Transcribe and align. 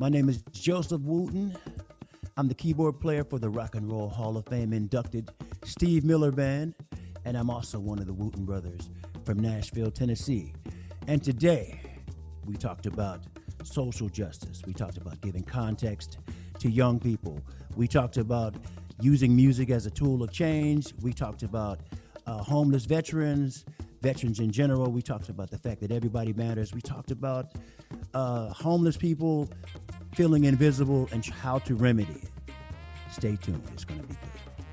My 0.00 0.08
name 0.08 0.28
is 0.28 0.44
Joseph 0.52 1.00
Wooten. 1.00 1.56
I'm 2.36 2.46
the 2.46 2.54
keyboard 2.54 3.00
player 3.00 3.24
for 3.24 3.40
the 3.40 3.50
Rock 3.50 3.74
and 3.74 3.90
Roll 3.90 4.08
Hall 4.08 4.36
of 4.36 4.46
Fame 4.46 4.72
inducted 4.72 5.28
Steve 5.64 6.04
Miller 6.04 6.30
Band, 6.30 6.76
and 7.24 7.36
I'm 7.36 7.50
also 7.50 7.80
one 7.80 7.98
of 7.98 8.06
the 8.06 8.12
Wooten 8.12 8.44
brothers 8.44 8.90
from 9.24 9.40
Nashville, 9.40 9.90
Tennessee. 9.90 10.54
And 11.08 11.20
today, 11.20 11.80
we 12.44 12.54
talked 12.54 12.86
about 12.86 13.24
social 13.64 14.08
justice. 14.08 14.62
We 14.64 14.72
talked 14.72 14.98
about 14.98 15.20
giving 15.20 15.42
context 15.42 16.18
to 16.60 16.70
young 16.70 17.00
people. 17.00 17.40
We 17.74 17.88
talked 17.88 18.18
about 18.18 18.54
using 19.00 19.34
music 19.34 19.68
as 19.68 19.86
a 19.86 19.90
tool 19.90 20.22
of 20.22 20.30
change. 20.30 20.94
We 21.02 21.12
talked 21.12 21.42
about 21.42 21.80
uh, 22.24 22.38
homeless 22.38 22.84
veterans, 22.84 23.64
veterans 24.00 24.38
in 24.38 24.52
general. 24.52 24.92
We 24.92 25.02
talked 25.02 25.28
about 25.28 25.50
the 25.50 25.58
fact 25.58 25.80
that 25.80 25.90
everybody 25.90 26.32
matters. 26.34 26.72
We 26.72 26.82
talked 26.82 27.10
about 27.10 27.52
uh, 28.14 28.50
homeless 28.50 28.96
people 28.96 29.48
feeling 30.18 30.46
invisible 30.46 31.08
and 31.12 31.24
how 31.26 31.60
to 31.60 31.76
remedy 31.76 32.10
it. 32.20 32.52
Stay 33.08 33.38
tuned. 33.40 33.62
It's 33.72 33.84
going 33.84 34.00
to 34.00 34.06
be 34.08 34.14
good. 34.14 34.64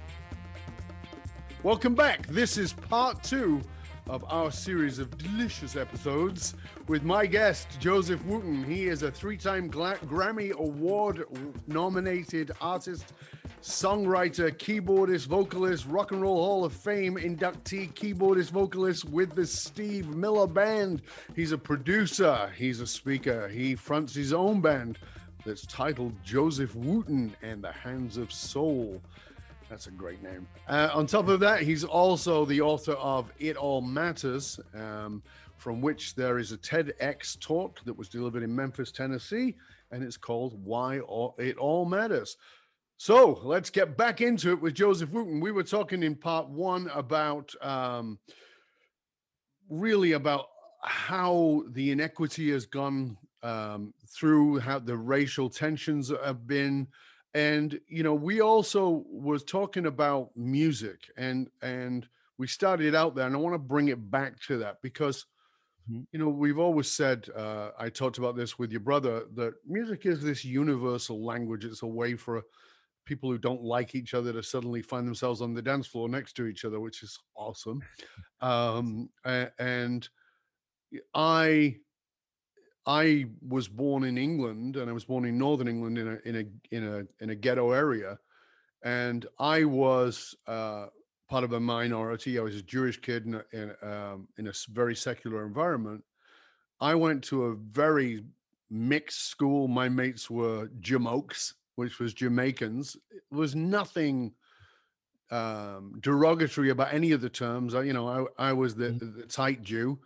Welcome 1.62 1.94
back. 1.94 2.26
This 2.26 2.58
is 2.58 2.74
part 2.74 3.22
two 3.22 3.62
of 4.08 4.26
our 4.28 4.52
series 4.52 4.98
of 4.98 5.16
delicious 5.20 5.76
episodes 5.76 6.56
with 6.88 7.04
my 7.04 7.28
guest, 7.28 7.80
Joseph 7.80 8.26
Wooten. 8.26 8.64
He 8.64 8.88
is 8.88 9.04
a 9.04 9.12
three 9.12 9.38
time 9.38 9.70
Grammy 9.70 10.52
Award 10.54 11.26
nominated 11.68 12.52
artist, 12.60 13.14
songwriter, 13.62 14.50
keyboardist, 14.50 15.28
vocalist, 15.28 15.86
Rock 15.86 16.12
and 16.12 16.24
Roll 16.24 16.44
Hall 16.44 16.66
of 16.66 16.74
Fame 16.74 17.18
inductee, 17.18 17.94
keyboardist, 17.94 18.50
vocalist 18.50 19.06
with 19.06 19.36
the 19.36 19.46
Steve 19.46 20.08
Miller 20.08 20.48
Band. 20.48 21.04
He's 21.36 21.52
a 21.52 21.58
producer, 21.60 22.52
he's 22.58 22.80
a 22.80 22.88
speaker, 22.88 23.48
he 23.48 23.76
fronts 23.76 24.16
his 24.16 24.34
own 24.34 24.60
band 24.60 24.98
that's 25.46 25.66
titled 25.68 26.14
Joseph 26.24 26.76
Wooten 26.76 27.36
and 27.42 27.64
the 27.64 27.72
Hands 27.72 28.18
of 28.18 28.32
Soul. 28.32 29.02
That's 29.70 29.88
a 29.88 29.92
great 29.92 30.22
name. 30.24 30.48
Uh, 30.68 30.90
on 30.94 31.06
top 31.06 31.28
of 31.28 31.40
that, 31.40 31.62
he's 31.62 31.84
also 31.84 32.46
the 32.46 32.62
author 32.62 32.94
of 32.94 33.32
It 33.40 33.56
All 33.56 33.82
Matters, 33.82 34.60
um, 34.74 35.22
from 35.58 35.82
which 35.82 36.16
there 36.16 36.40
is 36.40 36.52
a 36.52 36.58
TEDx 36.58 37.40
talk 37.40 37.84
that 37.86 37.96
was 37.96 38.10
delivered 38.10 38.44
in 38.44 38.56
Memphis, 38.56 38.92
Tennessee, 38.92 39.56
and 39.92 40.04
it's 40.04 40.18
called 40.18 40.64
Why 40.64 41.00
It 41.38 41.58
All 41.58 41.86
Matters. 41.86 42.38
So 42.98 43.40
let's 43.44 43.70
get 43.70 43.98
back 43.98 44.22
into 44.22 44.52
it 44.52 44.62
with 44.62 44.74
Joseph 44.74 45.12
Wooten. 45.12 45.40
We 45.40 45.52
were 45.52 45.64
talking 45.64 46.02
in 46.04 46.16
part 46.16 46.48
one 46.48 46.90
about 46.94 47.54
um, 47.62 48.20
really 49.70 50.14
about 50.14 50.48
how 50.82 51.64
the 51.70 51.92
inequity 51.92 52.52
has 52.52 52.66
gone 52.66 53.18
um, 53.46 53.94
through, 54.08 54.60
how 54.60 54.80
the 54.80 54.98
racial 54.98 55.50
tensions 55.50 56.12
have 56.24 56.48
been. 56.48 56.88
And 57.34 57.80
you 57.88 58.02
know 58.02 58.14
we 58.14 58.42
also 58.42 59.04
was 59.08 59.44
talking 59.44 59.88
about 59.88 60.30
music 60.36 61.12
and 61.18 61.50
and 61.62 62.08
we 62.38 62.48
started 62.48 62.96
out 62.96 63.14
there 63.14 63.28
and 63.28 63.36
i 63.36 63.40
want 63.40 63.54
to 63.54 63.60
bring 63.60 63.90
it 63.90 64.10
back 64.10 64.40
to 64.44 64.58
that 64.60 64.78
because 64.82 65.26
mm-hmm. 65.90 66.04
you 66.14 66.20
know 66.20 66.30
we've 66.30 66.60
always 66.60 66.90
said 66.90 67.28
uh, 67.36 67.72
i 67.78 67.90
talked 67.90 68.20
about 68.20 68.38
this 68.38 68.58
with 68.58 68.72
your 68.72 68.80
brother 68.80 69.26
that 69.36 69.54
music 69.68 70.06
is 70.06 70.22
this 70.22 70.46
universal 70.46 71.26
language. 71.26 71.66
It's 71.66 71.82
a 71.82 71.88
way 71.88 72.16
for 72.16 72.42
people 73.04 73.30
who 73.30 73.38
don't 73.38 73.62
like 73.62 73.96
each 73.96 74.14
other 74.14 74.32
to 74.32 74.42
suddenly 74.42 74.82
find 74.82 75.06
themselves 75.06 75.42
on 75.42 75.54
the 75.54 75.62
dance 75.62 75.88
floor 75.88 76.08
next 76.08 76.38
to 76.38 76.46
each 76.46 76.64
other 76.64 76.80
which 76.80 77.04
is 77.04 77.20
awesome. 77.36 77.82
Um, 78.42 79.10
and 79.24 80.08
i 81.16 81.76
I 82.88 83.26
was 83.48 83.68
born 83.68 84.04
in 84.04 84.18
England, 84.18 84.76
and 84.76 84.90
I 84.90 84.94
was 84.94 85.06
born 85.06 85.26
in 85.26 85.38
Northern 85.38 85.68
England 85.68 85.98
in 85.98 86.08
a 86.08 86.18
in 86.26 86.36
a 86.36 86.76
in 86.76 86.88
a 86.88 87.24
in 87.24 87.30
a 87.32 87.36
ghetto 87.36 87.72
area, 87.72 88.20
and 88.84 89.26
I 89.40 89.64
was 89.64 90.36
uh, 90.48 90.88
part 91.28 91.44
of 91.44 91.54
a 91.54 91.60
minority. 91.60 92.38
I 92.38 92.44
was 92.44 92.56
a 92.56 92.62
Jewish 92.62 93.02
kid 93.02 93.26
in 93.26 93.36
a, 93.36 93.44
in, 93.52 93.76
um, 93.82 94.28
in 94.38 94.48
a 94.48 94.54
very 94.70 94.96
secular 94.96 95.46
environment. 95.46 96.04
I 96.80 96.96
went 96.96 97.24
to 97.26 97.46
a 97.46 97.56
very 97.56 98.24
mixed 98.70 99.30
school. 99.30 99.68
My 99.68 99.90
mates 99.90 100.30
were 100.30 100.68
Jamokes, 100.80 101.54
which 101.76 102.00
was 102.00 102.14
Jamaicans. 102.14 102.96
It 103.10 103.24
was 103.32 103.56
nothing 103.56 104.34
um, 105.32 105.94
derogatory 106.02 106.70
about 106.70 106.94
any 106.94 107.12
of 107.12 107.22
the 107.22 107.30
terms. 107.30 107.74
I, 107.74 107.84
you 107.84 107.94
know, 107.94 108.30
I, 108.38 108.50
I 108.50 108.54
was 108.54 108.76
the, 108.76 108.90
mm-hmm. 108.90 109.20
the 109.20 109.26
tight 109.26 109.64
Jew. 109.64 110.00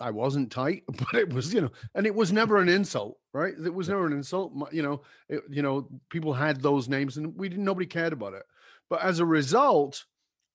I 0.00 0.10
wasn't 0.10 0.50
tight, 0.50 0.84
but 0.86 1.14
it 1.14 1.32
was, 1.32 1.52
you 1.52 1.60
know, 1.60 1.70
and 1.94 2.06
it 2.06 2.14
was 2.14 2.32
never 2.32 2.58
an 2.58 2.68
insult, 2.68 3.18
right? 3.32 3.54
It 3.64 3.74
was 3.74 3.88
never 3.88 4.06
an 4.06 4.12
insult. 4.12 4.52
You 4.72 4.82
know, 4.82 5.02
it, 5.28 5.42
you 5.50 5.62
know, 5.62 5.88
people 6.10 6.32
had 6.32 6.60
those 6.60 6.88
names 6.88 7.16
and 7.16 7.36
we 7.36 7.48
didn't, 7.48 7.64
nobody 7.64 7.86
cared 7.86 8.12
about 8.12 8.34
it. 8.34 8.44
But 8.88 9.02
as 9.02 9.20
a 9.20 9.26
result, 9.26 10.04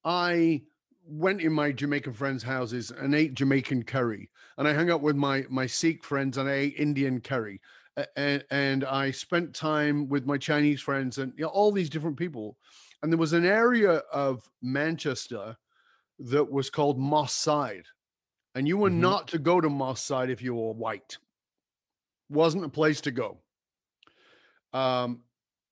I 0.04 0.62
went 1.06 1.40
in 1.40 1.52
my 1.52 1.72
Jamaican 1.72 2.14
friends' 2.14 2.42
houses 2.42 2.90
and 2.90 3.14
ate 3.14 3.34
Jamaican 3.34 3.84
curry. 3.84 4.30
And 4.56 4.66
I 4.66 4.74
hung 4.74 4.90
out 4.90 5.02
with 5.02 5.16
my, 5.16 5.44
my 5.48 5.66
Sikh 5.66 6.02
friends 6.04 6.38
and 6.38 6.48
I 6.48 6.54
ate 6.54 6.74
Indian 6.78 7.20
curry. 7.20 7.60
And, 8.16 8.44
and 8.50 8.84
I 8.84 9.12
spent 9.12 9.54
time 9.54 10.08
with 10.08 10.26
my 10.26 10.36
Chinese 10.38 10.80
friends 10.80 11.18
and 11.18 11.32
you 11.36 11.44
know, 11.44 11.50
all 11.50 11.70
these 11.70 11.90
different 11.90 12.16
people. 12.16 12.56
And 13.02 13.12
there 13.12 13.18
was 13.18 13.34
an 13.34 13.44
area 13.44 14.02
of 14.12 14.48
Manchester 14.62 15.56
that 16.18 16.50
was 16.50 16.70
called 16.70 16.98
Moss 16.98 17.34
Side 17.34 17.84
and 18.54 18.68
you 18.68 18.76
were 18.78 18.90
mm-hmm. 18.90 19.00
not 19.00 19.28
to 19.28 19.38
go 19.38 19.60
to 19.60 19.68
Moss 19.68 20.00
Side 20.00 20.30
if 20.30 20.42
you 20.42 20.54
were 20.54 20.72
white. 20.72 21.18
Wasn't 22.28 22.64
a 22.64 22.68
place 22.68 23.00
to 23.02 23.10
go. 23.10 23.38
Um, 24.72 25.22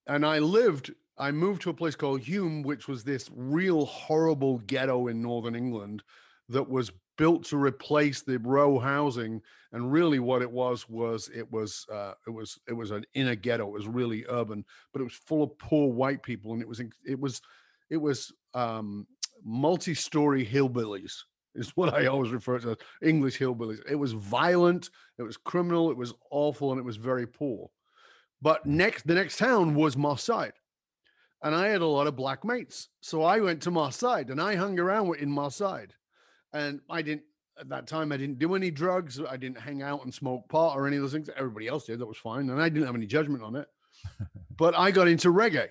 and 0.07 0.27
I 0.27 0.39
lived, 0.39 0.93
I 1.17 1.31
moved 1.31 1.63
to 1.63 1.71
a 1.71 1.75
place 1.75 1.97
called 1.97 2.23
Hulme, 2.23 2.65
which 2.65 2.89
was 2.89 3.05
this 3.05 3.31
real 3.35 3.85
horrible 3.85 4.59
ghetto 4.59 5.09
in 5.09 5.23
northern 5.23 5.55
England 5.55 6.03
that 6.49 6.69
was 6.69 6.93
built 7.17 7.45
to 7.45 7.57
replace 7.57 8.23
the 8.23 8.39
row 8.39 8.79
housing. 8.79 9.43
And 9.73 9.93
really, 9.93 10.19
what 10.19 10.43
it 10.43 10.51
was 10.51 10.89
was 10.89 11.31
it 11.35 11.51
was 11.51 11.87
uh, 11.91 12.13
it 12.27 12.31
was 12.31 12.59
it 12.69 12.75
was 12.75 12.91
an 12.91 13.05
inner 13.15 13.35
ghetto. 13.35 13.69
It 13.69 13.73
was 13.73 13.89
really 13.89 14.25
urban, 14.29 14.65
but 14.93 15.01
it 15.01 15.05
was 15.05 15.15
full 15.15 15.43
of 15.43 15.57
poor 15.59 15.91
white 15.91 16.23
people, 16.23 16.53
and 16.53 16.61
it 16.61 16.69
was 16.69 16.83
it 17.07 17.19
was 17.19 17.41
it 17.91 17.97
was 17.97 18.33
um, 18.55 19.07
multi-story 19.45 20.45
hillbillies 20.45 21.23
is 21.55 21.71
what 21.77 21.93
I 21.95 22.07
always 22.07 22.31
refer 22.31 22.59
to 22.61 22.71
as 22.71 22.77
English 23.03 23.39
hillbillies. 23.39 23.81
It 23.89 23.97
was 23.97 24.13
violent, 24.13 24.91
it 25.19 25.23
was 25.23 25.37
criminal, 25.37 25.91
it 25.91 25.97
was 25.97 26.15
awful, 26.31 26.71
and 26.73 26.79
it 26.79 26.85
was 26.85 26.97
very 26.97 27.27
poor. 27.27 27.71
But 28.41 28.67
next, 28.67 29.07
the 29.07 29.15
next 29.15 29.39
town 29.39 29.75
was 29.75 29.97
Side, 30.21 30.55
and 31.43 31.55
I 31.55 31.69
had 31.69 31.83
a 31.83 31.87
lot 31.87 32.07
of 32.07 32.17
black 32.17 32.45
mates, 32.45 32.89
so 33.01 33.23
I 33.23 33.41
went 33.41 33.63
to 33.63 33.93
Side 33.93 34.31
and 34.31 34.41
I 34.41 34.57
hung 34.57 34.79
around 34.79 35.17
in 35.17 35.51
Side, 35.51 35.95
and 36.53 36.81
I 36.91 37.03
didn't 37.03 37.25
at 37.61 37.69
that 37.69 37.87
time. 37.87 38.13
I 38.13 38.17
didn't 38.17 38.39
do 38.39 38.55
any 38.55 38.71
drugs. 38.71 39.21
I 39.21 39.37
didn't 39.37 39.61
hang 39.61 39.83
out 39.83 40.05
and 40.05 40.13
smoke 40.13 40.49
pot 40.49 40.77
or 40.77 40.87
any 40.87 40.97
of 40.97 41.03
those 41.03 41.13
things. 41.13 41.29
Everybody 41.37 41.69
else 41.69 41.85
did. 41.85 41.99
That 41.99 42.07
was 42.07 42.17
fine, 42.17 42.49
and 42.51 42.61
I 42.61 42.69
didn't 42.69 42.87
have 42.87 42.95
any 42.95 43.07
judgment 43.07 43.43
on 43.43 43.57
it. 43.57 43.69
but 44.57 44.77
I 44.77 44.91
got 44.91 45.09
into 45.09 45.29
reggae 45.29 45.69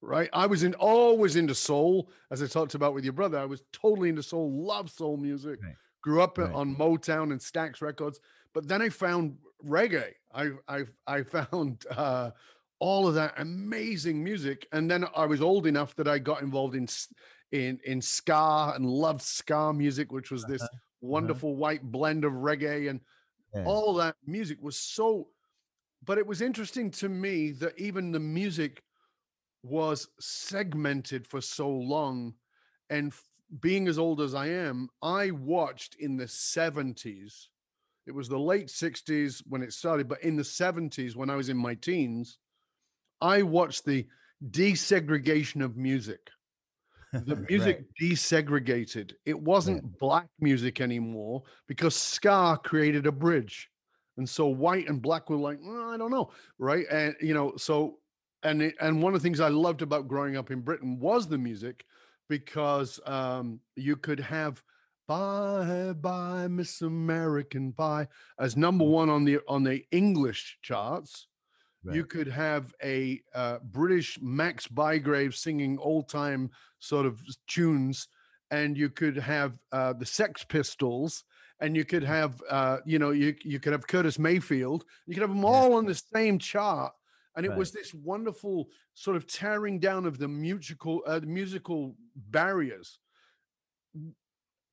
right? 0.00 0.28
I 0.32 0.46
was 0.46 0.62
in 0.62 0.74
always 0.74 1.36
into 1.36 1.54
soul, 1.54 2.10
as 2.30 2.42
I 2.42 2.46
talked 2.46 2.74
about 2.74 2.94
with 2.94 3.04
your 3.04 3.12
brother. 3.12 3.38
I 3.38 3.44
was 3.44 3.62
totally 3.72 4.08
into 4.08 4.22
soul, 4.22 4.50
love 4.50 4.90
soul 4.90 5.16
music. 5.16 5.60
Right. 5.62 5.74
Grew 6.02 6.22
up 6.22 6.38
right. 6.38 6.52
on 6.52 6.76
Motown 6.76 7.32
and 7.32 7.40
Stax 7.40 7.82
Records, 7.82 8.20
but 8.54 8.68
then 8.68 8.80
I 8.80 8.88
found 8.88 9.36
reggae. 9.64 10.12
I 10.32 10.50
I 10.68 10.84
I 11.06 11.22
found 11.50 11.84
uh, 11.90 12.30
all 12.78 13.08
of 13.08 13.14
that 13.14 13.34
amazing 13.38 14.22
music, 14.22 14.66
and 14.72 14.90
then 14.90 15.06
I 15.16 15.26
was 15.26 15.40
old 15.40 15.66
enough 15.66 15.94
that 15.96 16.08
I 16.08 16.18
got 16.18 16.42
involved 16.42 16.76
in 16.76 16.88
in 17.52 17.80
in 17.84 18.00
ska 18.00 18.72
and 18.74 18.86
loved 18.86 19.22
ska 19.22 19.72
music, 19.72 20.12
which 20.12 20.30
was 20.30 20.44
this 20.44 20.62
uh-huh. 20.62 20.68
uh-huh. 20.72 21.08
wonderful 21.08 21.50
uh-huh. 21.50 21.58
white 21.58 21.82
blend 21.82 22.24
of 22.24 22.32
reggae 22.32 22.88
and 22.88 23.00
yeah. 23.54 23.64
all 23.64 23.94
that 23.94 24.16
music 24.26 24.58
was 24.62 24.76
so. 24.76 25.28
But 26.04 26.18
it 26.18 26.26
was 26.26 26.40
interesting 26.40 26.92
to 26.92 27.08
me 27.08 27.50
that 27.52 27.78
even 27.78 28.12
the 28.12 28.20
music 28.20 28.82
was 29.68 30.08
segmented 30.18 31.26
for 31.26 31.40
so 31.40 31.68
long 31.68 32.34
and 32.90 33.12
f- 33.12 33.24
being 33.60 33.88
as 33.88 33.98
old 33.98 34.20
as 34.20 34.34
I 34.34 34.48
am, 34.48 34.88
I 35.02 35.30
watched 35.30 35.96
in 35.96 36.16
the 36.16 36.24
70s. 36.24 37.46
It 38.06 38.14
was 38.14 38.28
the 38.28 38.38
late 38.38 38.68
60s 38.68 39.42
when 39.46 39.62
it 39.62 39.72
started, 39.72 40.08
but 40.08 40.22
in 40.22 40.36
the 40.36 40.42
70s, 40.42 41.16
when 41.16 41.30
I 41.30 41.36
was 41.36 41.48
in 41.48 41.56
my 41.56 41.74
teens, 41.74 42.38
I 43.20 43.42
watched 43.42 43.84
the 43.84 44.06
desegregation 44.50 45.62
of 45.62 45.76
music. 45.76 46.30
The 47.12 47.36
music 47.48 47.78
right. 47.78 47.86
desegregated. 48.00 49.12
It 49.24 49.38
wasn't 49.38 49.82
yeah. 49.82 49.90
black 49.98 50.28
music 50.40 50.80
anymore 50.80 51.42
because 51.66 51.96
ska 51.96 52.58
created 52.62 53.06
a 53.06 53.12
bridge. 53.12 53.70
And 54.16 54.28
so 54.28 54.46
white 54.46 54.88
and 54.88 55.00
black 55.00 55.30
were 55.30 55.36
like, 55.36 55.58
well, 55.62 55.90
I 55.90 55.96
don't 55.96 56.10
know. 56.10 56.30
Right. 56.58 56.86
And, 56.90 57.14
you 57.20 57.34
know, 57.34 57.54
so 57.56 57.98
and 58.42 58.62
it, 58.62 58.74
and 58.80 59.02
one 59.02 59.14
of 59.14 59.20
the 59.20 59.24
things 59.24 59.40
I 59.40 59.48
loved 59.48 59.82
about 59.82 60.08
growing 60.08 60.36
up 60.36 60.50
in 60.50 60.60
Britain 60.60 60.98
was 60.98 61.28
the 61.28 61.38
music, 61.38 61.84
because 62.28 63.00
um, 63.06 63.60
you 63.76 63.96
could 63.96 64.20
have 64.20 64.62
"Bye 65.06 65.94
Bye 66.00 66.48
Miss 66.48 66.82
American 66.82 67.72
Pie" 67.72 68.08
as 68.38 68.56
number 68.56 68.84
mm. 68.84 68.90
one 68.90 69.10
on 69.10 69.24
the 69.24 69.40
on 69.48 69.64
the 69.64 69.84
English 69.90 70.58
charts, 70.62 71.26
You 71.94 72.04
could 72.04 72.28
have 72.28 72.74
a 72.82 73.20
uh, 73.34 73.58
British 73.62 74.18
Max 74.20 74.66
Bygrave 74.66 75.34
singing 75.34 75.78
old 75.78 76.08
time 76.08 76.50
sort 76.80 77.06
of 77.06 77.20
tunes, 77.46 78.08
and 78.50 78.76
you 78.76 78.90
could 78.90 79.16
have 79.16 79.58
uh, 79.72 79.92
the 79.92 80.06
Sex 80.06 80.44
Pistols, 80.44 81.24
and 81.60 81.76
you 81.76 81.84
could 81.84 82.02
have, 82.02 82.42
uh, 82.50 82.78
you 82.84 82.98
know, 82.98 83.10
you 83.10 83.34
you 83.44 83.60
could 83.60 83.72
have 83.72 83.86
Curtis 83.86 84.18
Mayfield. 84.18 84.84
You 85.06 85.14
could 85.14 85.22
have 85.22 85.30
them 85.30 85.44
all 85.44 85.74
on 85.74 85.86
the 85.86 85.94
same 85.94 86.38
chart, 86.38 86.92
and 87.36 87.46
it 87.46 87.50
Right. 87.50 87.58
was 87.58 87.72
this 87.72 87.94
wonderful 87.94 88.70
sort 88.94 89.16
of 89.16 89.26
tearing 89.26 89.78
down 89.78 90.06
of 90.06 90.18
the 90.18 90.28
musical 90.28 91.02
uh, 91.06 91.18
the 91.18 91.26
musical 91.26 91.96
barriers. 92.16 92.98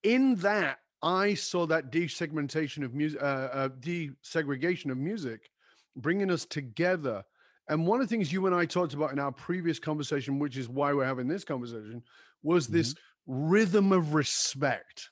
In 0.03 0.35
that, 0.37 0.79
I 1.01 1.33
saw 1.33 1.65
that 1.67 1.91
desegmentation 1.91 2.83
of 2.83 2.93
music, 2.93 3.21
uh, 3.21 3.25
uh, 3.25 3.69
desegregation 3.69 4.91
of 4.91 4.97
music, 4.97 5.49
bringing 5.95 6.31
us 6.31 6.45
together. 6.45 7.23
And 7.67 7.87
one 7.87 7.99
of 7.99 8.07
the 8.07 8.15
things 8.15 8.31
you 8.31 8.45
and 8.45 8.55
I 8.55 8.65
talked 8.65 8.93
about 8.93 9.11
in 9.11 9.19
our 9.19 9.31
previous 9.31 9.79
conversation, 9.79 10.37
which 10.37 10.57
is 10.57 10.69
why 10.69 10.93
we're 10.93 11.05
having 11.05 11.27
this 11.27 11.43
conversation, 11.43 12.03
was 12.43 12.67
this 12.67 12.93
rhythm 13.25 13.91
of 13.91 14.13
respect 14.13 15.09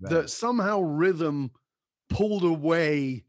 Right. 0.00 0.10
that 0.10 0.30
somehow 0.30 0.80
rhythm 0.80 1.50
pulled 2.08 2.44
away 2.44 3.24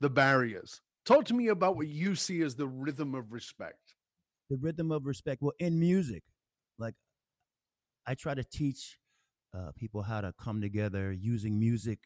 the 0.00 0.10
barriers. 0.10 0.80
Talk 1.04 1.24
to 1.26 1.34
me 1.34 1.48
about 1.48 1.76
what 1.76 1.88
you 1.88 2.14
see 2.14 2.40
as 2.42 2.56
the 2.56 2.66
rhythm 2.66 3.14
of 3.14 3.32
respect. 3.32 3.94
the 4.50 4.56
rhythm 4.56 4.90
of 4.92 5.06
respect. 5.06 5.42
Well, 5.42 5.52
in 5.58 5.78
music, 5.78 6.22
like 6.78 6.94
I 8.06 8.14
try 8.14 8.34
to 8.34 8.44
teach 8.44 8.98
uh, 9.56 9.70
people 9.76 10.02
how 10.02 10.20
to 10.20 10.32
come 10.38 10.60
together 10.60 11.12
using 11.12 11.58
music 11.58 11.98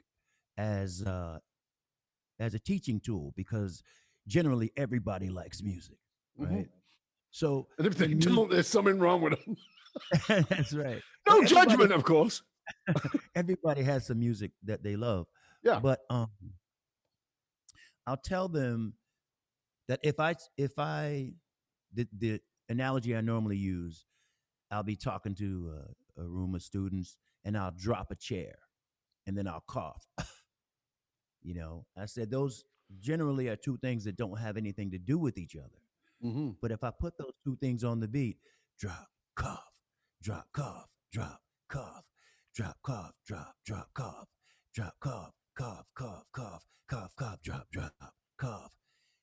as 0.56 1.02
uh, 1.02 1.38
as 2.38 2.54
a 2.54 2.58
teaching 2.58 3.00
tool 3.00 3.32
because 3.36 3.82
generally 4.26 4.70
everybody 4.76 5.28
likes 5.30 5.62
music, 5.62 5.98
Mhm. 6.40 6.50
right? 6.50 6.68
So 7.30 7.68
And 7.78 7.86
if 7.86 7.96
they 7.96 8.06
in 8.06 8.14
mu- 8.18 8.20
don't, 8.34 8.50
there's 8.50 8.68
something 8.68 8.98
wrong 8.98 9.20
with 9.22 9.34
them. 9.44 9.56
that's 10.48 10.72
right. 10.72 11.02
No 11.26 11.38
Everybody- 11.40 11.46
judgment, 11.54 11.92
of 11.92 12.04
course. 12.04 12.42
Everybody 13.34 13.82
has 13.82 14.06
some 14.06 14.18
music 14.18 14.52
that 14.64 14.82
they 14.82 14.96
love. 14.96 15.26
Yeah. 15.62 15.80
But 15.80 16.00
um, 16.10 16.28
I'll 18.08 18.16
tell 18.16 18.48
them 18.48 18.94
that 19.86 20.00
if 20.02 20.18
I 20.18 20.34
if 20.56 20.78
I 20.78 21.32
the 21.92 22.08
the 22.16 22.40
analogy 22.70 23.14
I 23.14 23.20
normally 23.20 23.58
use, 23.58 24.06
I'll 24.70 24.82
be 24.82 24.96
talking 24.96 25.34
to 25.34 25.74
a, 26.16 26.22
a 26.22 26.26
room 26.26 26.54
of 26.54 26.62
students 26.62 27.18
and 27.44 27.56
I'll 27.56 27.74
drop 27.76 28.10
a 28.10 28.14
chair 28.14 28.54
and 29.26 29.36
then 29.36 29.46
I'll 29.46 29.64
cough. 29.68 30.06
you 31.42 31.54
know, 31.54 31.84
I 31.98 32.06
said 32.06 32.30
those 32.30 32.64
generally 32.98 33.48
are 33.48 33.56
two 33.56 33.76
things 33.76 34.04
that 34.04 34.16
don't 34.16 34.38
have 34.38 34.56
anything 34.56 34.90
to 34.92 34.98
do 34.98 35.18
with 35.18 35.36
each 35.36 35.54
other. 35.54 35.82
Mm-hmm. 36.24 36.52
But 36.62 36.70
if 36.70 36.82
I 36.82 36.90
put 36.98 37.18
those 37.18 37.34
two 37.44 37.56
things 37.56 37.84
on 37.84 38.00
the 38.00 38.08
beat, 38.08 38.38
drop, 38.78 39.08
cough, 39.36 39.70
drop, 40.22 40.46
cough, 40.54 40.88
drop, 41.12 41.40
cough, 41.68 42.04
drop, 42.54 42.78
cough, 42.82 43.12
drop, 43.26 43.54
drop, 43.66 43.88
cough, 43.92 44.28
drop, 44.74 44.94
cough, 44.98 45.32
cough, 45.58 45.86
cough, 45.96 46.24
cough, 46.32 46.64
cough, 46.88 47.16
cough, 47.16 47.42
drop, 47.42 47.66
drop, 47.72 47.92
cough. 48.38 48.70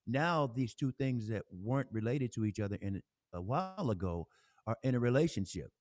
Now 0.05 0.51
these 0.53 0.75
two 0.75 0.91
things 0.91 1.29
that 1.29 1.43
weren't 1.49 1.87
related 1.91 2.33
to 2.33 2.45
each 2.45 2.59
other 2.59 2.77
in 2.81 3.01
a 3.33 3.41
while 3.41 3.89
ago 3.89 4.27
are 4.67 4.75
in 4.83 4.95
a 4.95 4.99
relationship 4.99 5.71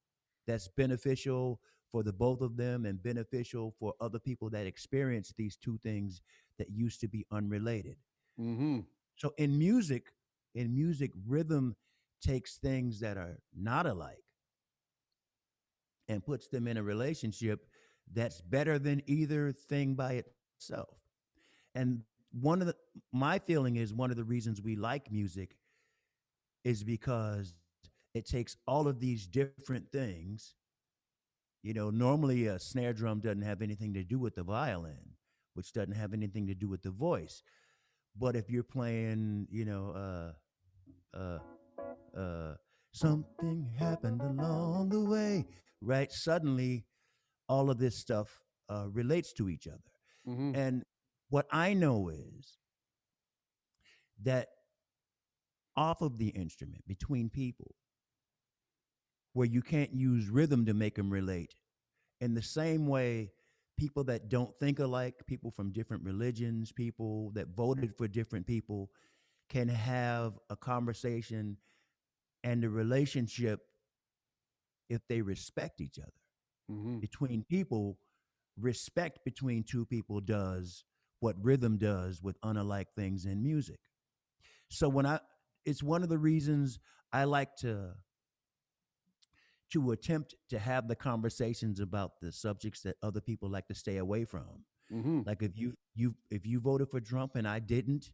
that's 0.47 0.69
beneficial 0.77 1.61
for 1.91 2.03
the 2.05 2.13
both 2.13 2.41
of 2.41 2.57
them 2.57 2.87
and 2.87 3.03
beneficial 3.03 3.75
for 3.79 3.95
other 4.01 4.19
people 4.19 4.49
that 4.51 4.67
experience 4.67 5.33
these 5.37 5.57
two 5.57 5.79
things 5.83 6.23
that 6.59 6.71
used 6.71 7.01
to 7.01 7.09
be 7.09 7.27
unrelated. 7.33 7.97
Mm-hmm. 8.41 8.81
So 9.17 9.33
in 9.39 9.59
music, 9.59 10.07
in 10.55 10.75
music, 10.75 11.11
rhythm 11.27 11.75
takes 12.23 12.59
things 12.59 13.01
that 13.01 13.17
are 13.17 13.39
not 13.57 13.87
alike 13.87 14.23
and 16.09 16.25
puts 16.25 16.49
them 16.49 16.69
in 16.69 16.77
a 16.77 16.83
relationship 16.83 17.67
that's 18.13 18.41
better 18.41 18.79
than 18.79 19.03
either 19.07 19.53
thing 19.53 19.95
by 19.95 20.23
itself. 20.57 20.97
And 21.75 22.03
one 22.33 22.61
of 22.61 22.67
the 22.67 22.77
my 23.13 23.39
feeling 23.39 23.77
is 23.77 23.93
one 23.93 24.11
of 24.11 24.17
the 24.17 24.25
reasons 24.25 24.61
we 24.61 24.77
like 24.77 25.11
music 25.11 25.57
is 26.65 26.83
because 26.83 27.55
it 28.15 28.27
takes 28.27 28.57
all 28.67 28.89
of 28.89 29.01
these 29.01 29.27
different 29.27 29.91
things. 29.93 30.55
You 31.63 31.75
know, 31.75 31.91
normally 31.91 32.47
a 32.47 32.59
snare 32.59 32.93
drum 32.93 33.21
doesn't 33.21 33.43
have 33.43 33.63
anything 33.63 33.95
to 33.95 34.05
do 34.05 34.19
with 34.19 34.35
the 34.35 34.43
violin, 34.43 35.17
which 35.55 35.73
doesn't 35.73 35.95
have 35.95 36.13
anything 36.13 36.47
to 36.47 36.55
do 36.55 36.69
with 36.69 36.83
the 36.83 36.91
voice. 36.91 37.43
But 38.17 38.37
if 38.37 38.51
you're 38.51 38.63
playing, 38.63 39.49
you 39.51 39.65
know, 39.65 40.35
uh, 41.15 41.17
uh, 41.17 42.19
uh, 42.19 42.55
something 42.93 43.69
happened 43.79 44.21
along 44.21 44.91
the 44.91 45.01
way, 45.01 45.47
right? 45.81 46.13
Suddenly, 46.13 46.85
all 47.49 47.71
of 47.71 47.79
this 47.79 47.97
stuff 47.97 48.41
uh, 48.69 48.87
relates 48.93 49.33
to 49.35 49.49
each 49.49 49.67
other. 49.67 49.94
Mm-hmm. 50.29 50.55
And 50.55 50.85
what 51.31 51.47
I 51.51 51.75
know 51.75 52.09
is 52.09 52.59
that 54.23 54.49
off 55.77 56.01
of 56.03 56.19
the 56.19 56.29
instrument 56.29 56.87
between 56.87 57.29
people, 57.29 57.75
where 59.33 59.47
you 59.47 59.63
can't 59.63 59.93
use 59.93 60.29
rhythm 60.29 60.65
to 60.67 60.75
make 60.75 60.95
them 60.95 61.11
relate, 61.11 61.55
in 62.21 62.35
the 62.35 62.43
same 62.43 62.87
way, 62.87 63.33
people 63.77 64.05
that 64.05 64.29
don't 64.29 64.57
think 64.61 64.79
alike, 64.79 65.15
people 65.27 65.51
from 65.51 65.73
different 65.73 66.05
religions, 66.05 66.71
people 66.71 67.33
that 67.35 67.49
voted 67.49 67.93
for 67.97 68.07
different 68.07 68.47
people, 68.47 68.91
can 69.51 69.69
have 69.69 70.39
a 70.49 70.57
conversation 70.57 71.57
and 72.45 72.65
a 72.65 72.69
relationship 72.71 73.61
if 74.89 75.01
they 75.09 75.21
respect 75.21 75.81
each 75.81 75.99
other 75.99 76.13
Mm-hmm. 76.71 76.99
between 77.01 77.45
people, 77.45 77.99
respect 78.59 79.25
between 79.25 79.63
two 79.63 79.85
people 79.85 80.21
does 80.21 80.85
what 81.21 81.37
rhythm 81.43 81.79
does 81.79 82.23
with 82.23 82.37
unlike 82.43 82.89
things 82.95 83.25
in 83.25 83.43
music. 83.43 83.79
So 84.69 84.89
when 84.89 85.07
I 85.07 85.21
it's 85.65 85.83
one 85.83 86.03
of 86.03 86.09
the 86.09 86.19
reasons 86.19 86.79
I 87.13 87.25
like 87.25 87.57
to 87.57 87.93
to 89.73 89.91
attempt 89.93 90.35
to 90.51 90.59
have 90.59 90.87
the 90.87 90.95
conversations 90.95 91.81
about 91.81 92.21
the 92.21 92.31
subjects 92.31 92.83
that 92.83 92.97
other 93.03 93.21
people 93.21 93.49
like 93.49 93.67
to 93.69 93.75
stay 93.75 93.97
away 93.97 94.25
from. 94.25 94.65
Mm-hmm. 94.93 95.23
Like 95.27 95.43
if 95.43 95.57
you 95.57 95.75
you 95.95 96.15
if 96.31 96.47
you 96.47 96.61
voted 96.61 96.91
for 96.91 97.01
Trump 97.01 97.37
and 97.37 97.49
I 97.49 97.59
didn't, 97.59 98.11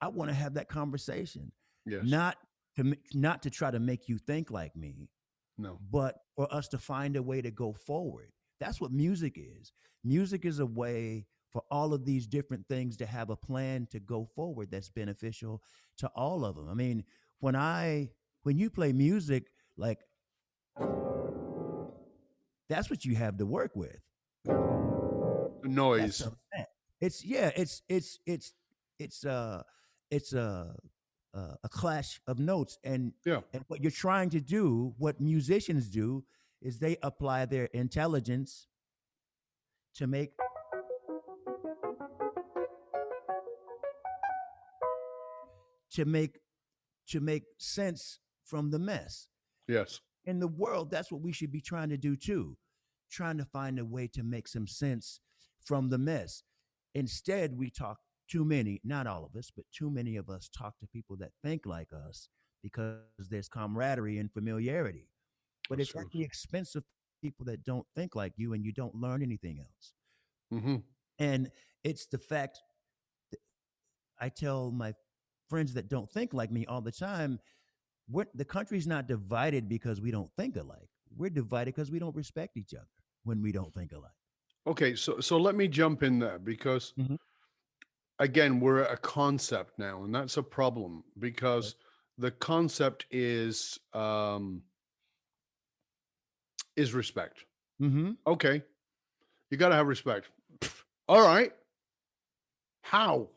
I 0.00 0.08
want 0.08 0.30
to 0.30 0.34
have 0.34 0.54
that 0.54 0.68
conversation. 0.68 1.52
Yes. 1.86 2.02
Not 2.04 2.36
to 2.76 2.96
not 3.12 3.42
to 3.44 3.50
try 3.50 3.70
to 3.70 3.78
make 3.78 4.08
you 4.08 4.18
think 4.18 4.50
like 4.50 4.74
me, 4.74 5.08
no. 5.56 5.78
but 5.90 6.16
for 6.34 6.52
us 6.52 6.68
to 6.68 6.78
find 6.78 7.16
a 7.16 7.22
way 7.22 7.40
to 7.40 7.50
go 7.50 7.72
forward. 7.72 8.32
That's 8.60 8.80
what 8.80 8.92
music 8.92 9.36
is. 9.36 9.72
Music 10.04 10.44
is 10.44 10.58
a 10.58 10.66
way 10.66 11.26
for 11.50 11.62
all 11.70 11.94
of 11.94 12.04
these 12.04 12.26
different 12.26 12.66
things 12.68 12.96
to 12.96 13.06
have 13.06 13.30
a 13.30 13.36
plan 13.36 13.86
to 13.90 14.00
go 14.00 14.28
forward 14.34 14.70
that's 14.70 14.88
beneficial 14.88 15.62
to 15.98 16.08
all 16.08 16.44
of 16.44 16.56
them. 16.56 16.68
I 16.68 16.74
mean, 16.74 17.04
when 17.40 17.54
I 17.56 18.10
when 18.42 18.58
you 18.58 18.70
play 18.70 18.92
music, 18.92 19.48
like 19.76 20.00
that's 22.68 22.90
what 22.90 23.04
you 23.04 23.14
have 23.16 23.36
to 23.38 23.46
work 23.46 23.72
with. 23.74 23.96
The 24.44 25.68
noise. 25.68 26.22
It's 27.00 27.24
yeah, 27.24 27.50
it's 27.54 27.82
it's 27.88 28.18
it's 28.26 28.52
it's 28.98 29.24
uh 29.24 29.62
it's 30.10 30.32
a 30.32 30.74
a, 31.34 31.38
a 31.64 31.68
clash 31.68 32.20
of 32.26 32.38
notes 32.38 32.78
and 32.84 33.12
Yeah. 33.24 33.40
and 33.52 33.64
what 33.68 33.80
you're 33.82 33.90
trying 33.90 34.30
to 34.30 34.40
do, 34.40 34.94
what 34.98 35.20
musicians 35.20 35.88
do, 35.88 36.24
is 36.64 36.78
they 36.78 36.96
apply 37.02 37.44
their 37.44 37.66
intelligence 37.66 38.66
to 39.94 40.06
make 40.08 40.32
to 45.92 46.04
make 46.04 46.40
to 47.06 47.20
make 47.20 47.44
sense 47.58 48.18
from 48.44 48.70
the 48.70 48.78
mess. 48.78 49.28
Yes. 49.68 50.00
In 50.24 50.40
the 50.40 50.48
world, 50.48 50.90
that's 50.90 51.12
what 51.12 51.20
we 51.20 51.32
should 51.32 51.52
be 51.52 51.60
trying 51.60 51.90
to 51.90 51.98
do 51.98 52.16
too. 52.16 52.56
Trying 53.10 53.38
to 53.38 53.44
find 53.44 53.78
a 53.78 53.84
way 53.84 54.08
to 54.14 54.22
make 54.22 54.48
some 54.48 54.66
sense 54.66 55.20
from 55.64 55.90
the 55.90 55.98
mess. 55.98 56.42
Instead, 56.94 57.56
we 57.56 57.70
talk 57.70 57.98
too 58.28 58.44
many, 58.44 58.80
not 58.84 59.06
all 59.06 59.24
of 59.24 59.36
us, 59.36 59.52
but 59.54 59.66
too 59.72 59.90
many 59.90 60.16
of 60.16 60.30
us 60.30 60.48
talk 60.48 60.78
to 60.78 60.86
people 60.86 61.16
that 61.18 61.32
think 61.42 61.66
like 61.66 61.88
us 61.92 62.28
because 62.62 63.02
there's 63.30 63.48
camaraderie 63.48 64.18
and 64.18 64.32
familiarity. 64.32 65.08
But 65.68 65.80
it's 65.80 65.90
at 65.90 65.96
Absolutely. 65.96 66.20
the 66.20 66.24
expense 66.26 66.74
of 66.74 66.84
people 67.22 67.46
that 67.46 67.64
don't 67.64 67.86
think 67.96 68.14
like 68.14 68.32
you 68.36 68.52
and 68.52 68.64
you 68.64 68.72
don't 68.72 68.94
learn 68.94 69.22
anything 69.22 69.58
else. 69.60 69.92
Mm-hmm. 70.52 70.76
And 71.18 71.50
it's 71.84 72.06
the 72.06 72.18
fact 72.18 72.58
that 73.30 73.38
I 74.20 74.28
tell 74.28 74.70
my 74.70 74.94
friends 75.48 75.74
that 75.74 75.88
don't 75.88 76.10
think 76.10 76.34
like 76.34 76.50
me 76.50 76.66
all 76.66 76.80
the 76.80 76.92
time, 76.92 77.38
we're, 78.10 78.26
the 78.34 78.44
country's 78.44 78.86
not 78.86 79.06
divided 79.08 79.68
because 79.68 80.00
we 80.00 80.10
don't 80.10 80.30
think 80.36 80.56
alike. 80.56 80.88
We're 81.16 81.30
divided 81.30 81.74
because 81.74 81.90
we 81.90 81.98
don't 81.98 82.14
respect 82.14 82.56
each 82.56 82.74
other 82.74 82.86
when 83.24 83.40
we 83.40 83.52
don't 83.52 83.72
think 83.72 83.92
alike. 83.92 84.10
Okay, 84.66 84.94
so 84.94 85.20
so 85.20 85.36
let 85.38 85.54
me 85.54 85.68
jump 85.68 86.02
in 86.02 86.18
there 86.18 86.38
because 86.38 86.92
Mhm. 86.98 87.18
again, 88.18 88.60
we're 88.60 88.80
at 88.82 88.92
a 88.92 88.96
concept 88.96 89.78
now, 89.78 90.04
and 90.04 90.14
that's 90.14 90.36
a 90.36 90.42
problem 90.42 91.04
because 91.18 91.76
the 92.18 92.30
concept 92.30 93.06
is 93.10 93.78
um 93.92 94.62
is 96.76 96.92
respect. 96.94 97.44
Mm-hmm. 97.80 98.12
Okay. 98.26 98.62
You 99.50 99.56
got 99.56 99.68
to 99.70 99.74
have 99.74 99.86
respect. 99.86 100.28
All 101.08 101.22
right. 101.22 101.52
How? 102.82 103.28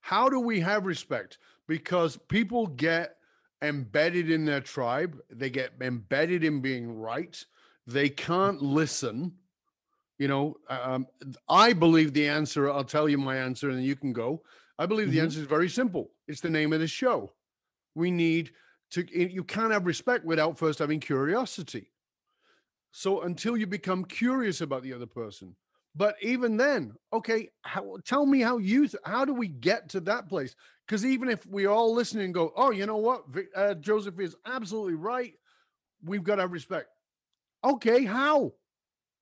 How 0.00 0.28
do 0.28 0.40
we 0.40 0.60
have 0.60 0.86
respect? 0.86 1.38
Because 1.66 2.16
people 2.28 2.66
get 2.68 3.16
embedded 3.62 4.30
in 4.30 4.44
their 4.44 4.60
tribe, 4.60 5.18
they 5.30 5.50
get 5.50 5.72
embedded 5.80 6.44
in 6.44 6.60
being 6.60 6.96
right. 6.98 7.44
They 7.86 8.08
can't 8.08 8.60
listen. 8.62 9.32
You 10.18 10.28
know, 10.28 10.56
um, 10.68 11.06
I 11.48 11.72
believe 11.72 12.12
the 12.12 12.28
answer, 12.28 12.70
I'll 12.70 12.84
tell 12.84 13.08
you 13.08 13.18
my 13.18 13.36
answer 13.36 13.68
and 13.68 13.78
then 13.78 13.84
you 13.84 13.96
can 13.96 14.12
go. 14.12 14.42
I 14.78 14.86
believe 14.86 15.10
the 15.10 15.18
Mhm. 15.18 15.22
answer 15.24 15.40
is 15.40 15.46
very 15.46 15.68
simple. 15.68 16.12
It's 16.28 16.40
the 16.40 16.50
name 16.50 16.72
of 16.72 16.80
the 16.80 16.86
show. 16.86 17.32
We 17.94 18.10
need 18.10 18.52
to, 18.90 19.04
you 19.10 19.42
can't 19.42 19.72
have 19.72 19.86
respect 19.86 20.24
without 20.24 20.58
first 20.58 20.78
having 20.78 21.00
curiosity. 21.00 21.90
So 22.92 23.22
until 23.22 23.56
you 23.56 23.66
become 23.66 24.04
curious 24.04 24.60
about 24.60 24.82
the 24.82 24.92
other 24.92 25.06
person, 25.06 25.56
but 25.94 26.16
even 26.20 26.56
then, 26.58 26.92
okay, 27.12 27.48
how, 27.62 27.96
tell 28.04 28.26
me 28.26 28.40
how 28.40 28.58
you 28.58 28.86
th- 28.86 29.02
how 29.04 29.24
do 29.24 29.32
we 29.32 29.48
get 29.48 29.88
to 29.90 30.00
that 30.00 30.28
place? 30.28 30.54
Because 30.86 31.04
even 31.06 31.28
if 31.28 31.46
we 31.46 31.66
all 31.66 31.94
listen 31.94 32.20
and 32.20 32.34
go, 32.34 32.52
oh, 32.54 32.70
you 32.70 32.86
know 32.86 32.98
what, 32.98 33.24
uh, 33.54 33.74
Joseph 33.74 34.20
is 34.20 34.36
absolutely 34.44 34.94
right. 34.94 35.32
We've 36.04 36.22
got 36.22 36.36
to 36.36 36.42
have 36.42 36.52
respect. 36.52 36.88
Okay, 37.64 38.04
how? 38.04 38.52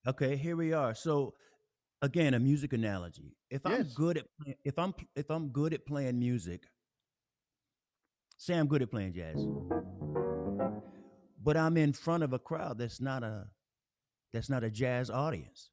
Okay, 0.06 0.36
here 0.36 0.56
we 0.56 0.72
are. 0.72 0.94
So 0.94 1.34
again, 2.02 2.34
a 2.34 2.38
music 2.40 2.72
analogy. 2.72 3.36
If 3.50 3.64
I'm 3.64 3.88
good 3.94 4.18
at 4.18 4.26
if 4.64 4.78
I'm 4.78 4.94
if 5.16 5.30
I'm 5.30 5.48
good 5.48 5.72
at 5.72 5.86
playing 5.86 6.18
music, 6.18 6.64
say 8.36 8.54
I'm 8.54 8.66
good 8.66 8.82
at 8.82 8.90
playing 8.90 9.14
jazz, 9.14 9.36
but 11.44 11.56
I'm 11.56 11.76
in 11.76 11.92
front 11.92 12.22
of 12.24 12.32
a 12.32 12.38
crowd 12.38 12.78
that's 12.78 13.00
not 13.00 13.22
a 13.22 13.46
that's 14.32 14.48
not 14.50 14.64
a 14.64 14.70
jazz 14.70 15.10
audience, 15.10 15.70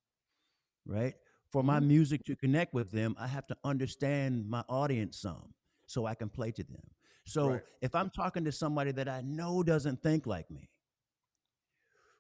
right? 0.86 1.16
For 1.52 1.64
my 1.64 1.80
Mhm. 1.80 1.88
music 1.88 2.24
to 2.26 2.36
connect 2.36 2.74
with 2.74 2.92
them, 2.92 3.16
I 3.18 3.28
have 3.28 3.48
to 3.48 3.58
understand 3.64 4.48
my 4.48 4.64
audience 4.70 5.18
some 5.20 5.56
so 5.88 6.06
I 6.06 6.14
can 6.14 6.30
play 6.30 6.52
to 6.52 6.64
them. 6.64 6.84
So 7.26 7.48
Right. 7.50 7.64
if 7.82 7.96
I'm 7.96 8.10
talking 8.12 8.44
to 8.46 8.52
somebody 8.52 8.92
that 8.92 9.08
I 9.10 9.22
know 9.22 9.64
doesn't 9.64 10.04
think 10.04 10.28
like 10.28 10.50
me, 10.52 10.70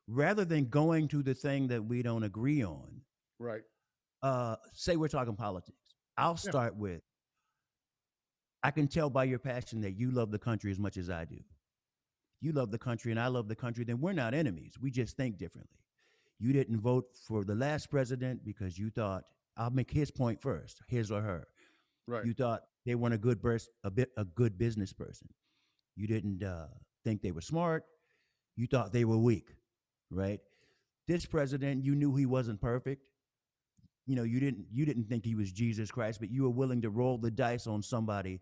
rather 0.07 0.45
than 0.45 0.65
going 0.69 1.07
to 1.09 1.21
the 1.21 1.33
thing 1.35 1.67
that 1.67 1.83
we 1.85 2.01
don't 2.01 2.23
agree 2.23 2.63
on, 2.63 3.05
Right. 3.39 3.63
uh, 4.23 4.55
say 4.73 4.95
we're 4.95 5.07
talking 5.07 5.35
politics. 5.35 5.95
I'll 6.17 6.37
Yeah. 6.43 6.49
start 6.49 6.75
with 6.75 7.03
I 8.63 8.69
can 8.71 8.87
tell 8.87 9.09
by 9.09 9.23
your 9.23 9.39
passion 9.39 9.81
that 9.81 9.93
you 9.93 10.11
love 10.11 10.29
the 10.29 10.37
country 10.39 10.69
as 10.71 10.77
much 10.77 10.95
as 10.97 11.09
I 11.09 11.25
do. 11.25 11.43
You 12.41 12.51
love 12.51 12.71
the 12.71 12.77
country 12.79 13.11
and 13.11 13.19
I 13.19 13.27
love 13.27 13.47
the 13.47 13.55
country, 13.55 13.83
then 13.83 14.01
we're 14.01 14.13
not 14.13 14.33
enemies. 14.33 14.73
We 14.81 14.89
just 14.89 15.15
think 15.15 15.37
differently. 15.37 15.77
You 16.39 16.53
didn't 16.53 16.79
vote 16.79 17.05
for 17.27 17.43
the 17.43 17.53
last 17.53 17.91
president 17.91 18.43
because 18.43 18.77
you 18.77 18.89
thought, 18.89 19.25
I'll 19.57 19.69
make 19.69 19.91
his 19.91 20.09
point 20.09 20.41
first, 20.41 20.81
his 20.87 21.11
or 21.11 21.21
her. 21.21 21.47
Right. 22.07 22.25
You 22.25 22.33
thought 22.33 22.63
they 22.85 22.95
weren't 22.95 23.13
a 23.13 23.19
good 23.19 23.41
burs- 23.41 23.69
a 23.83 23.91
bit 23.91 24.09
a 24.17 24.25
good 24.25 24.57
business 24.57 24.91
person. 24.91 25.29
You 25.95 26.07
didn't 26.07 26.41
uh, 26.43 26.67
think 27.03 27.21
they 27.21 27.31
were 27.31 27.41
smart. 27.41 27.85
You 28.55 28.65
thought 28.65 28.91
they 28.91 29.05
were 29.05 29.17
weak, 29.17 29.49
right? 30.09 30.39
This 31.07 31.25
president, 31.25 31.85
you 31.85 31.95
knew 31.95 32.15
he 32.15 32.25
wasn't 32.25 32.59
perfect. 32.59 33.03
You 34.07 34.15
know, 34.15 34.23
you 34.23 34.39
didn't 34.39 34.65
you 34.71 34.85
didn't 34.85 35.09
think 35.09 35.25
he 35.25 35.35
was 35.35 35.51
Jesus 35.51 35.91
Christ, 35.91 36.19
but 36.19 36.31
you 36.31 36.43
were 36.43 36.49
willing 36.49 36.81
to 36.81 36.89
roll 36.89 37.19
the 37.19 37.29
dice 37.29 37.67
on 37.67 37.83
somebody 37.83 38.41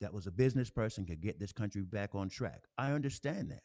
that 0.00 0.12
was 0.14 0.26
a 0.26 0.30
business 0.32 0.70
person 0.70 1.06
could 1.06 1.20
get 1.20 1.38
this 1.38 1.52
country 1.52 1.82
back 1.82 2.14
on 2.14 2.28
track. 2.28 2.64
I 2.78 2.92
understand 2.92 3.50
that. 3.50 3.62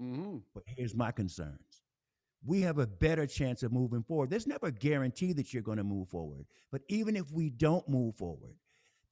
hmm 0.00 0.38
But 0.54 0.64
here's 0.66 0.94
my 0.94 1.10
concerns. 1.12 1.82
We 2.44 2.62
have 2.62 2.78
a 2.78 2.86
better 2.86 3.26
chance 3.26 3.62
of 3.62 3.72
moving 3.72 4.02
forward. 4.02 4.30
There's 4.30 4.46
never 4.46 4.66
a 4.66 4.72
guarantee 4.72 5.32
that 5.34 5.52
you're 5.52 5.62
going 5.62 5.78
to 5.78 5.84
move 5.84 6.08
forward. 6.08 6.46
But 6.70 6.82
even 6.88 7.16
if 7.16 7.30
we 7.32 7.50
don't 7.50 7.88
move 7.88 8.16
forward, 8.16 8.56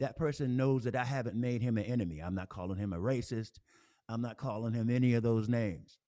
that 0.00 0.16
person 0.16 0.56
knows 0.56 0.84
that 0.84 0.96
I 0.96 1.04
haven't 1.04 1.36
made 1.36 1.62
him 1.62 1.78
an 1.78 1.84
enemy. 1.84 2.20
I'm 2.20 2.34
not 2.34 2.48
calling 2.50 2.78
him 2.78 2.92
a 2.92 2.98
racist. 2.98 3.60
I'm 4.08 4.22
not 4.22 4.36
calling 4.38 4.74
him 4.74 4.90
any 4.90 5.14
of 5.14 5.22
those 5.22 5.48
names. 5.48 5.98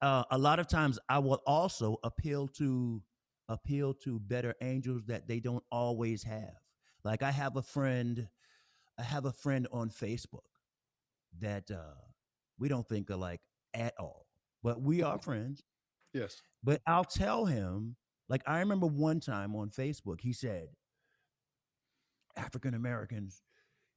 Uh, 0.00 0.24
a 0.30 0.38
lot 0.38 0.58
of 0.58 0.66
times 0.68 0.98
I 1.08 1.18
will 1.18 1.42
also 1.46 1.98
appeal 2.02 2.48
to 2.48 3.02
appeal 3.48 3.94
to 3.94 4.18
better 4.20 4.54
angels 4.60 5.04
that 5.06 5.28
they 5.28 5.40
don't 5.40 5.64
always 5.70 6.22
have. 6.24 6.56
Like 7.04 7.22
I 7.22 7.30
have 7.30 7.56
a 7.56 7.62
friend, 7.62 8.28
I 8.98 9.02
have 9.02 9.24
a 9.24 9.32
friend 9.32 9.66
on 9.72 9.90
Facebook 9.90 10.46
that 11.40 11.70
uh, 11.70 11.94
we 12.58 12.68
don't 12.68 12.88
think 12.88 13.10
alike 13.10 13.40
at 13.74 13.94
all, 13.98 14.26
but 14.62 14.80
we 14.80 15.02
are 15.02 15.18
friends. 15.18 15.62
Yes. 16.12 16.40
But 16.62 16.80
I'll 16.86 17.04
tell 17.04 17.44
him, 17.44 17.96
like, 18.28 18.42
I 18.46 18.60
remember 18.60 18.86
one 18.86 19.20
time 19.20 19.54
on 19.56 19.70
Facebook, 19.70 20.20
he 20.20 20.32
said, 20.32 20.68
African 22.36 22.74
Americans, 22.74 23.42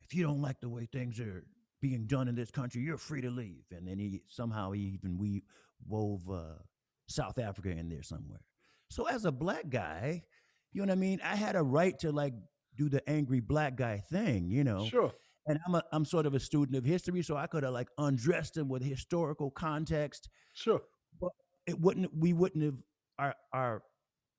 if 0.02 0.14
you 0.14 0.24
don't 0.24 0.42
like 0.42 0.60
the 0.60 0.70
way 0.70 0.88
things 0.92 1.20
are 1.20 1.46
being 1.82 2.06
done 2.08 2.28
in 2.28 2.36
this 2.36 2.52
country, 2.52 2.82
you're 2.82 2.98
free 2.98 3.22
to 3.22 3.30
leave. 3.30 3.66
And 3.72 3.88
then 3.88 4.00
he 4.00 4.22
somehow 4.28 4.72
he 4.72 4.82
even 4.82 5.18
we 5.18 5.44
wove 5.88 6.30
uh, 6.30 6.62
South 7.08 7.40
Africa 7.40 7.70
in 7.70 7.90
there 7.90 8.04
somewhere. 8.04 8.42
So 8.90 9.08
as 9.08 9.26
a 9.26 9.32
black 9.32 9.70
guy, 9.70 10.24
you 10.72 10.82
know 10.82 10.88
what 10.88 10.94
I 10.94 11.00
mean? 11.00 11.20
I 11.24 11.36
had 11.36 11.56
a 11.56 11.64
right 11.64 11.98
to 12.00 12.12
like 12.12 12.34
do 12.78 12.90
the 12.90 13.08
angry 13.10 13.40
black 13.40 13.76
guy 13.76 13.98
thing, 14.12 14.50
you 14.50 14.64
know 14.64 14.86
Sure. 14.86 15.12
and 15.48 15.60
I'm 15.68 15.76
a 15.76 15.84
I'm 15.92 16.06
sort 16.06 16.26
of 16.26 16.34
a 16.36 16.40
student 16.40 16.78
of 16.78 16.86
history, 16.86 17.22
so 17.24 17.36
I 17.36 17.48
could 17.48 17.64
have 17.64 17.74
like 17.74 17.90
undressed 17.98 18.56
him 18.56 18.70
with 18.70 18.84
historical 18.84 19.50
context. 19.52 20.30
Sure. 20.54 20.82
But 21.20 21.32
it 21.66 21.80
wouldn't 21.80 22.16
we 22.16 22.34
wouldn't 22.34 22.64
have 22.64 22.78
our 23.20 23.36
our 23.54 23.84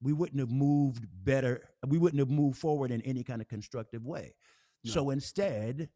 we 0.01 0.13
wouldn't 0.13 0.39
have 0.39 0.51
moved 0.51 1.07
better. 1.25 1.69
We 1.87 1.99
wouldn't 1.99 2.21
have 2.21 2.31
moved 2.31 2.59
forward 2.59 2.91
in 2.93 3.01
any 3.03 3.25
kind 3.25 3.41
of 3.43 3.49
constructive 3.49 4.05
way. 4.07 4.35
No. 4.85 4.93
So 4.93 5.11
instead, 5.11 5.89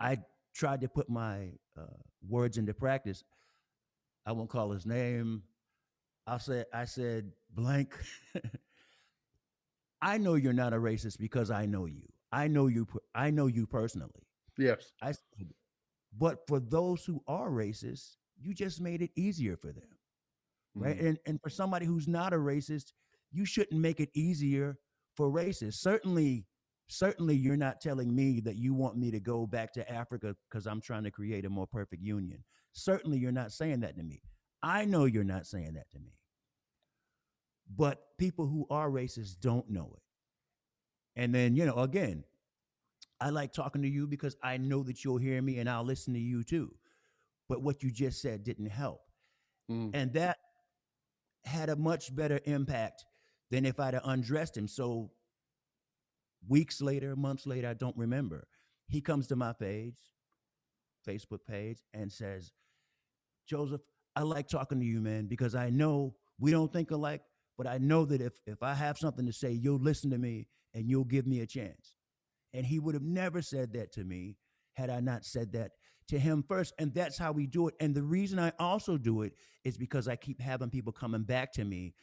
I 0.00 0.18
tried 0.54 0.80
to 0.80 0.88
put 0.88 1.08
my 1.08 1.50
uh, 1.78 1.86
words 2.28 2.58
into 2.58 2.74
practice. 2.74 3.22
I 4.26 4.32
won't 4.32 4.50
call 4.50 4.72
his 4.72 4.84
name. 4.86 5.42
I 6.26 6.38
said 6.38 6.66
I 6.72 6.86
said 6.86 7.30
blank. 7.50 7.94
I 10.04 10.18
know 10.18 10.34
you're 10.34 10.52
not 10.52 10.74
a 10.74 10.76
racist 10.76 11.18
because 11.18 11.50
I 11.50 11.66
know 11.66 11.86
you. 11.86 12.02
I 12.30 12.46
know 12.48 12.66
you. 12.66 12.86
I 13.14 13.30
know 13.30 13.46
you 13.46 13.66
personally. 13.66 14.28
Yes. 14.58 14.92
I 15.02 15.14
but 16.16 16.46
for 16.46 16.60
those 16.60 17.04
who 17.04 17.22
are 17.26 17.50
racist, 17.50 18.16
you 18.40 18.54
just 18.54 18.80
made 18.80 19.02
it 19.02 19.10
easier 19.16 19.56
for 19.56 19.72
them, 19.72 19.88
right? 20.74 20.96
Mhm. 20.98 21.06
And 21.08 21.18
and 21.26 21.40
for 21.42 21.50
somebody 21.50 21.86
who's 21.86 22.06
not 22.06 22.32
a 22.32 22.36
racist, 22.36 22.92
you 23.32 23.44
shouldn't 23.44 23.80
make 23.80 23.98
it 24.00 24.10
easier 24.14 24.78
for 25.16 25.30
racists. 25.30 25.74
Certainly, 25.76 26.46
certainly, 26.88 27.36
you're 27.36 27.56
not 27.56 27.80
telling 27.80 28.14
me 28.14 28.40
that 28.40 28.56
you 28.56 28.74
want 28.74 28.96
me 28.96 29.10
to 29.10 29.20
go 29.20 29.46
back 29.46 29.72
to 29.74 29.90
Africa 29.90 30.36
because 30.48 30.66
I'm 30.66 30.80
trying 30.80 31.04
to 31.04 31.10
create 31.10 31.44
a 31.44 31.50
more 31.50 31.66
perfect 31.66 32.02
union. 32.02 32.44
Certainly, 32.72 33.18
you're 33.18 33.32
not 33.32 33.52
saying 33.52 33.80
that 33.80 33.96
to 33.96 34.02
me. 34.02 34.22
I 34.62 34.84
know 34.84 35.06
you're 35.06 35.24
not 35.24 35.46
saying 35.46 35.74
that 35.74 35.90
to 35.92 35.98
me. 35.98 36.12
But 37.68 38.02
people 38.18 38.46
who 38.46 38.66
are 38.70 38.90
racist 38.90 39.40
don't 39.40 39.68
know 39.70 39.92
it. 39.96 40.02
And 41.16 41.34
then, 41.34 41.56
you 41.56 41.64
know, 41.64 41.76
again, 41.76 42.24
I 43.20 43.30
like 43.30 43.52
talking 43.52 43.82
to 43.82 43.88
you 43.88 44.06
because 44.06 44.36
I 44.42 44.56
know 44.56 44.82
that 44.82 45.04
you'll 45.04 45.18
hear 45.18 45.40
me 45.40 45.58
and 45.58 45.68
I'll 45.68 45.84
listen 45.84 46.14
to 46.14 46.20
you 46.20 46.42
too. 46.42 46.74
But 47.48 47.62
what 47.62 47.82
you 47.82 47.90
just 47.90 48.20
said 48.20 48.42
didn't 48.42 48.70
help. 48.70 49.02
Mm. 49.70 49.90
And 49.94 50.12
that 50.14 50.38
had 51.44 51.68
a 51.68 51.76
much 51.76 52.14
better 52.14 52.40
impact 52.44 53.04
than 53.50 53.64
if 53.64 53.78
I'd 53.78 53.94
have 53.94 54.02
undressed 54.04 54.56
him. 54.56 54.66
So 54.66 55.10
weeks 56.48 56.80
later, 56.80 57.16
months 57.16 57.46
later, 57.46 57.68
I 57.68 57.74
don't 57.74 57.96
remember. 57.96 58.46
He 58.88 59.00
comes 59.00 59.26
to 59.28 59.36
my 59.36 59.52
page, 59.52 59.98
Facebook 61.06 61.44
page, 61.48 61.78
and 61.92 62.10
says, 62.10 62.52
Joseph, 63.48 63.82
I 64.16 64.22
like 64.22 64.48
talking 64.48 64.80
to 64.80 64.86
you, 64.86 65.00
man, 65.00 65.26
because 65.26 65.54
I 65.54 65.70
know 65.70 66.14
we 66.38 66.50
don't 66.50 66.72
think 66.72 66.90
alike, 66.90 67.22
but 67.56 67.66
I 67.66 67.78
know 67.78 68.04
that 68.06 68.20
if 68.20 68.34
if 68.46 68.62
I 68.62 68.74
have 68.74 68.98
something 68.98 69.26
to 69.26 69.32
say, 69.32 69.50
you'll 69.52 69.78
listen 69.78 70.10
to 70.10 70.18
me 70.18 70.46
and 70.74 70.88
you'll 70.88 71.04
give 71.04 71.26
me 71.26 71.40
a 71.40 71.46
chance. 71.46 71.94
And 72.52 72.64
he 72.66 72.78
would 72.78 72.94
have 72.94 73.02
never 73.02 73.42
said 73.42 73.72
that 73.74 73.92
to 73.92 74.04
me 74.04 74.36
had 74.74 74.90
I 74.90 75.00
not 75.00 75.24
said 75.24 75.52
that 75.52 75.72
to 76.08 76.18
him 76.18 76.44
first. 76.46 76.72
And 76.78 76.92
that's 76.94 77.18
how 77.18 77.32
we 77.32 77.46
do 77.46 77.68
it. 77.68 77.74
And 77.80 77.94
the 77.94 78.02
reason 78.02 78.38
I 78.38 78.52
also 78.58 78.96
do 78.96 79.22
it 79.22 79.34
is 79.64 79.76
because 79.76 80.08
I 80.08 80.16
keep 80.16 80.40
having 80.40 80.70
people 80.70 80.92
coming 80.92 81.22
back 81.22 81.52
to 81.54 81.64
me, 81.64 81.94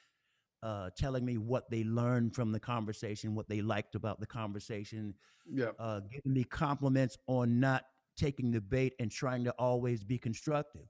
uh, 0.64 0.90
telling 0.98 1.26
me 1.26 1.38
what 1.38 1.70
they 1.70 1.84
learned 1.84 2.34
from 2.36 2.52
the 2.52 2.60
conversation, 2.60 3.36
what 3.36 3.48
they 3.50 3.62
liked 3.62 3.96
about 3.96 4.20
the 4.20 4.26
conversation, 4.26 5.14
Yeah. 5.46 5.72
uh, 5.80 6.00
giving 6.02 6.34
me 6.34 6.44
compliments 6.44 7.18
on 7.28 7.60
not 7.60 7.86
taking 8.18 8.52
the 8.52 8.62
bait 8.62 8.94
and 9.00 9.12
trying 9.12 9.44
to 9.46 9.52
always 9.52 10.04
be 10.04 10.18
constructive. 10.18 10.88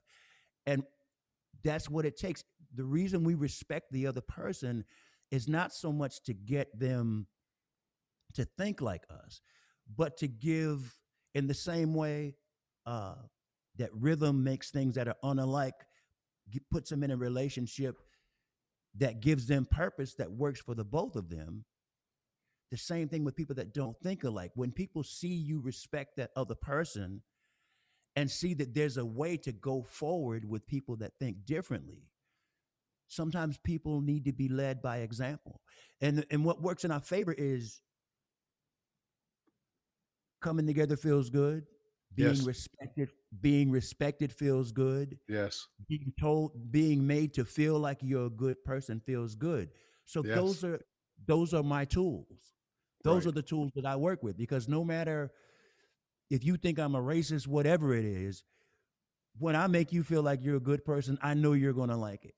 And 0.66 0.84
that's 1.64 1.90
what 1.90 2.06
it 2.06 2.18
takes. 2.18 2.44
The 2.74 2.86
reason 2.86 3.24
we 3.24 3.36
respect 3.36 3.92
the 3.92 4.08
other 4.08 4.22
person 4.22 4.86
is 5.30 5.48
not 5.48 5.74
so 5.74 5.92
much 5.92 6.22
to 6.24 6.34
get 6.34 6.68
them 6.78 7.28
to 8.34 8.46
think 8.46 8.82
like 8.82 9.04
us, 9.10 9.42
but 9.96 10.18
to 10.18 10.28
give 10.28 11.00
in 11.34 11.48
the 11.48 11.54
same 11.54 11.94
way 11.94 12.36
uh, 12.86 13.16
that 13.78 13.90
rhythm 13.94 14.44
makes 14.44 14.72
things 14.72 14.96
that 14.96 15.08
are 15.08 15.16
unlike, 15.24 15.76
puts 16.70 16.90
them 16.90 17.04
in 17.04 17.12
a 17.12 17.18
relationship 17.18 17.96
that 18.96 19.22
gives 19.22 19.48
them 19.48 19.66
purpose 19.66 20.16
that 20.16 20.32
works 20.32 20.60
for 20.60 20.76
the 20.76 20.84
both 20.84 21.16
of 21.16 21.30
them. 21.30 21.64
The 22.72 22.78
same 22.78 23.08
thing 23.08 23.24
with 23.24 23.36
people 23.36 23.56
that 23.56 23.74
don't 23.74 23.98
think 24.00 24.24
alike. 24.24 24.52
When 24.56 24.72
people 24.72 25.04
see 25.04 25.34
you 25.34 25.62
respect 25.62 26.18
that 26.18 26.32
other 26.36 26.56
person 26.56 27.22
and 28.16 28.30
see 28.30 28.54
that 28.56 28.74
there's 28.74 28.98
a 28.98 29.06
way 29.06 29.38
to 29.38 29.52
go 29.52 29.84
forward 29.84 30.44
with 30.46 30.68
people 30.68 30.98
that 30.98 31.14
think 31.20 31.46
differently, 31.46 32.11
sometimes 33.12 33.58
people 33.58 34.02
need 34.02 34.26
to 34.26 34.32
be 34.32 34.48
led 34.48 34.82
by 34.82 35.00
example. 35.00 35.62
And 36.02 36.26
and 36.32 36.46
what 36.46 36.62
works 36.62 36.86
in 36.86 36.92
our 36.92 37.02
favor 37.02 37.34
is 37.38 37.82
coming 40.42 40.66
together 40.66 40.96
feels 40.98 41.30
good. 41.30 41.66
Being 42.16 42.38
Yes. 42.38 42.46
respected, 42.46 43.10
being 43.42 43.72
respected 43.72 44.32
feels 44.32 44.72
good. 44.72 45.18
Yes. 45.28 45.68
Being 45.88 46.14
told, 46.20 46.72
being 46.72 47.06
made 47.06 47.34
to 47.36 47.46
feel 47.46 47.80
like 47.80 48.00
you're 48.02 48.28
a 48.28 48.30
good 48.30 48.64
person 48.64 49.00
feels 49.00 49.36
good. 49.36 49.70
So 50.06 50.24
Yes. 50.24 50.34
those 50.34 50.64
are 50.64 50.82
those 51.26 51.54
are 51.54 51.64
my 51.64 51.86
tools. 51.86 52.54
Those 53.04 53.26
Right. 53.26 53.28
are 53.28 53.32
the 53.32 53.42
tools 53.44 53.72
that 53.76 53.86
I 53.86 53.96
work 53.96 54.24
with 54.24 54.38
because 54.38 54.68
no 54.68 54.84
matter 54.84 55.32
if 56.30 56.44
you 56.46 56.58
think 56.58 56.80
I'm 56.80 56.96
a 56.96 57.02
racist, 57.02 57.48
whatever 57.48 57.94
it 57.94 58.06
is, 58.06 58.44
when 59.40 59.56
I 59.56 59.68
make 59.68 59.92
you 59.92 60.04
feel 60.04 60.22
like 60.24 60.44
you're 60.44 60.58
a 60.58 60.62
good 60.62 60.86
person, 60.86 61.18
I 61.22 61.34
know 61.34 61.54
you're 61.54 61.74
gonna 61.74 61.98
like 61.98 62.26
it. 62.26 62.36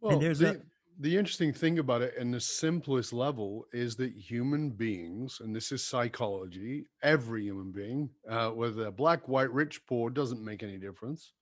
Well, 0.00 0.18
there's 0.18 0.40
the, 0.40 0.42
a- 0.42 0.64
the 0.98 1.16
interesting 1.16 1.52
thing 1.52 1.78
about 1.78 2.02
it 2.02 2.14
in 2.14 2.30
the 2.30 2.40
simplest 2.40 3.12
level 3.12 3.66
is 3.72 3.96
that 3.96 4.12
human 4.14 4.70
beings, 4.70 5.40
and 5.40 5.54
this 5.54 5.72
is 5.72 5.86
psychology, 5.86 6.86
every 7.02 7.42
human 7.44 7.72
being, 7.72 8.14
uh, 8.28 8.50
whether 8.50 8.74
they're 8.74 8.90
black, 8.90 9.28
white, 9.28 9.52
rich, 9.52 9.84
poor, 9.86 10.10
doesn't 10.10 10.44
make 10.44 10.62
any 10.62 10.78
difference. 10.78 11.34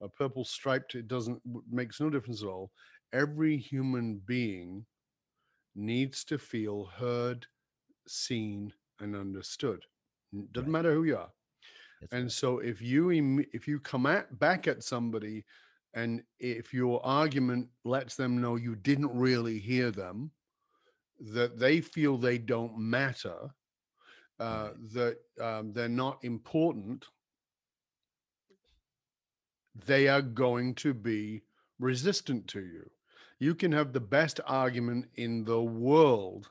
A 0.00 0.08
purple 0.08 0.44
striped, 0.44 0.94
it 0.94 1.08
doesn't 1.08 1.42
makes 1.70 2.00
no 2.00 2.10
difference 2.10 2.42
at 2.42 2.48
all. 2.48 2.72
Every 3.12 3.58
human 3.58 4.18
being 4.18 4.86
needs 5.74 6.24
to 6.24 6.38
feel 6.38 6.86
heard, 6.86 7.46
seen, 8.06 8.74
and 9.00 9.16
understood. 9.16 9.86
Doesn't 10.52 10.70
Right. 10.70 10.72
matter 10.72 10.94
who 10.94 11.04
you 11.04 11.18
are. 11.18 11.32
That's 12.00 12.12
And 12.12 12.30
right. 12.30 12.32
so 12.32 12.58
if 12.58 12.82
you 12.82 13.10
if 13.52 13.68
you 13.68 13.80
come 13.80 14.06
at 14.06 14.38
back 14.38 14.68
at 14.68 14.84
somebody 14.84 15.44
and 15.96 16.22
if 16.38 16.74
your 16.74 17.04
argument 17.04 17.68
lets 17.82 18.16
them 18.16 18.38
know 18.38 18.56
you 18.56 18.76
didn't 18.76 19.16
really 19.16 19.58
hear 19.58 19.90
them, 19.90 20.30
that 21.18 21.58
they 21.58 21.80
feel 21.80 22.18
they 22.18 22.36
don't 22.36 22.78
matter, 22.78 23.48
uh, 24.38 24.68
that 24.92 25.16
um, 25.40 25.72
they're 25.72 25.88
not 25.88 26.18
important, 26.22 27.06
they 29.86 30.06
are 30.06 30.20
going 30.20 30.74
to 30.74 30.92
be 30.92 31.40
resistant 31.78 32.46
to 32.48 32.60
you. 32.60 32.90
You 33.38 33.54
can 33.54 33.72
have 33.72 33.94
the 33.94 34.00
best 34.00 34.38
argument 34.46 35.06
in 35.14 35.44
the 35.44 35.62
world, 35.62 36.50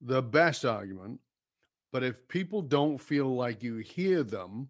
the 0.00 0.20
best 0.20 0.64
argument, 0.64 1.20
but 1.92 2.02
if 2.02 2.26
people 2.26 2.60
don't 2.60 2.98
feel 2.98 3.36
like 3.36 3.62
you 3.62 3.76
hear 3.76 4.24
them, 4.24 4.68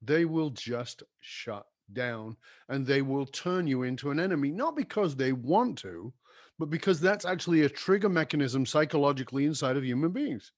they 0.00 0.24
will 0.24 0.48
just 0.48 1.02
shut 1.20 1.66
down 1.92 2.36
and 2.68 2.86
they 2.86 3.02
will 3.02 3.26
turn 3.26 3.66
you 3.66 3.82
into 3.82 4.10
an 4.10 4.20
enemy, 4.20 4.50
not 4.50 4.76
because 4.76 5.14
they 5.14 5.32
want 5.32 5.78
to, 5.78 6.12
but 6.58 6.70
because 6.70 7.00
that's 7.00 7.24
actually 7.24 7.62
a 7.62 7.68
trigger 7.68 8.08
mechanism 8.08 8.64
psychologically 8.64 9.44
inside 9.44 9.76
of 9.76 9.84
human 9.84 10.10
beings. 10.10 10.52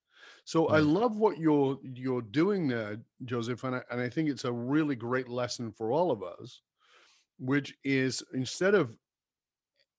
So 0.44 0.68
I 0.68 0.78
love 0.78 1.16
what 1.16 1.38
you're 1.38 1.78
you're 1.82 2.22
doing 2.22 2.68
there, 2.68 2.98
Joseph, 3.24 3.64
and 3.64 3.76
I, 3.76 3.82
and 3.90 4.00
I 4.00 4.08
think 4.08 4.28
it's 4.28 4.44
a 4.44 4.52
really 4.52 4.94
great 4.94 5.28
lesson 5.28 5.72
for 5.72 5.90
all 5.90 6.12
of 6.12 6.22
us, 6.22 6.62
which 7.38 7.74
is 7.82 8.22
instead 8.32 8.74
of 8.74 8.96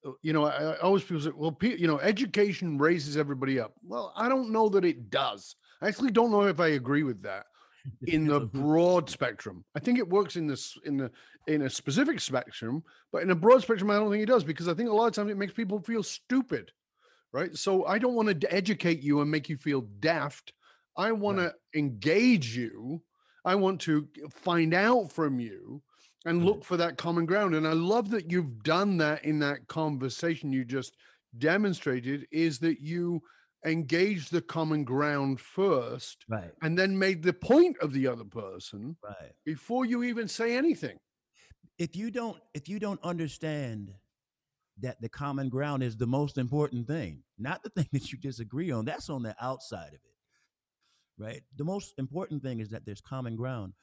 uh, 0.05 0.11
you 0.21 0.31
know, 0.31 0.45
I, 0.45 0.73
I 0.73 0.79
always 0.79 1.03
people 1.03 1.21
say, 1.21 1.31
well, 1.35 1.51
pe- 1.51 1.77
you 1.77 1.87
know, 1.87 1.99
education 1.99 2.77
raises 2.77 3.17
everybody 3.17 3.59
up. 3.59 3.73
Well, 3.83 4.13
I 4.15 4.29
don't 4.29 4.51
know 4.51 4.69
that 4.69 4.85
it 4.85 5.09
does. 5.09 5.55
I 5.81 5.87
actually 5.87 6.11
don't 6.11 6.31
know 6.31 6.43
if 6.43 6.59
I 6.59 6.69
agree 6.69 7.03
with 7.03 7.21
that 7.23 7.47
in 8.05 8.25
the 8.27 8.39
Depends 8.39 8.55
on 8.55 8.61
who- 8.61 8.67
broad 8.67 9.09
spectrum. 9.09 9.65
I 9.75 9.79
think 9.79 9.99
it 9.99 10.09
works 10.09 10.35
in 10.35 10.47
this 10.47 10.77
in 10.85 10.97
the 10.97 11.11
in 11.47 11.61
a 11.61 11.69
specific 11.69 12.19
spectrum, 12.19 12.83
but 13.11 13.21
in 13.23 13.29
a 13.31 13.35
broad 13.35 13.61
spectrum, 13.61 13.89
I 13.89 13.95
don't 13.95 14.11
think 14.11 14.23
it 14.23 14.27
does 14.27 14.43
because 14.43 14.67
I 14.67 14.73
think 14.73 14.89
a 14.89 14.93
lot 14.93 15.07
of 15.07 15.13
times 15.13 15.31
it 15.31 15.37
makes 15.37 15.53
people 15.53 15.79
feel 15.81 16.03
stupid, 16.03 16.71
right? 17.31 17.55
So 17.55 17.85
I 17.85 17.99
don't 17.99 18.15
want 18.15 18.41
to 18.41 18.53
educate 18.53 19.01
you 19.01 19.21
and 19.21 19.31
make 19.31 19.47
you 19.47 19.55
feel 19.57 19.81
daft. 19.99 20.53
I 20.97 21.11
want 21.13 21.37
Right. 21.37 21.51
to 21.73 21.79
engage 21.79 22.55
you. 22.57 23.01
I 23.45 23.55
want 23.55 23.79
to 23.81 24.09
find 24.29 24.73
out 24.73 25.11
from 25.13 25.39
you 25.39 25.81
and 26.25 26.43
look 26.43 26.65
for 26.65 26.75
that 26.75 26.97
common 26.97 27.25
ground. 27.25 27.55
And 27.55 27.65
I 27.65 27.71
love 27.71 28.09
that 28.09 28.29
you've 28.29 28.61
done 28.63 28.97
that 28.97 29.23
in 29.23 29.39
that 29.39 29.67
conversation 29.67 30.51
you 30.51 30.65
just 30.65 30.97
demonstrated. 31.37 32.27
Is 32.31 32.59
that 32.59 32.81
you 32.81 33.21
engaged 33.65 34.31
the 34.31 34.41
common 34.41 34.83
ground 34.83 35.39
first 35.39 36.25
right, 36.29 36.51
and 36.61 36.77
then 36.77 36.97
made 36.97 37.23
the 37.23 37.33
point 37.33 37.77
of 37.81 37.91
the 37.93 38.07
other 38.07 38.23
person 38.23 38.95
right. 39.03 39.31
before 39.45 39.85
you 39.85 40.03
even 40.03 40.27
say 40.27 40.55
anything. 40.55 40.97
if 41.79 41.95
you 41.95 42.11
don't 42.11 42.37
if 42.53 42.69
you 42.69 42.79
don't 42.79 43.01
understand 43.03 43.93
that 44.79 45.01
the 45.01 45.09
common 45.09 45.49
ground 45.49 45.81
is 45.83 45.97
the 45.97 46.07
most 46.07 46.37
important 46.37 46.87
thing 46.87 47.23
not 47.37 47.63
the 47.63 47.69
thing 47.75 47.87
that 47.91 48.11
you 48.11 48.17
disagree 48.17 48.71
on 48.71 48.85
that's 48.85 49.09
on 49.09 49.23
the 49.23 49.35
outside 49.41 49.87
of 49.89 50.01
it 50.05 50.15
right 51.17 51.41
the 51.55 51.63
most 51.63 51.93
important 51.97 52.41
thing 52.43 52.59
is 52.59 52.69
that 52.69 52.85
there's 52.85 53.01
common 53.01 53.35
ground 53.35 53.73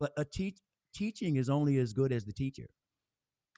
but 0.00 0.12
a 0.16 0.24
teach 0.24 0.58
teaching 0.94 1.36
is 1.36 1.48
only 1.48 1.78
as 1.78 1.92
good 1.92 2.12
as 2.12 2.24
the 2.24 2.32
teacher 2.32 2.68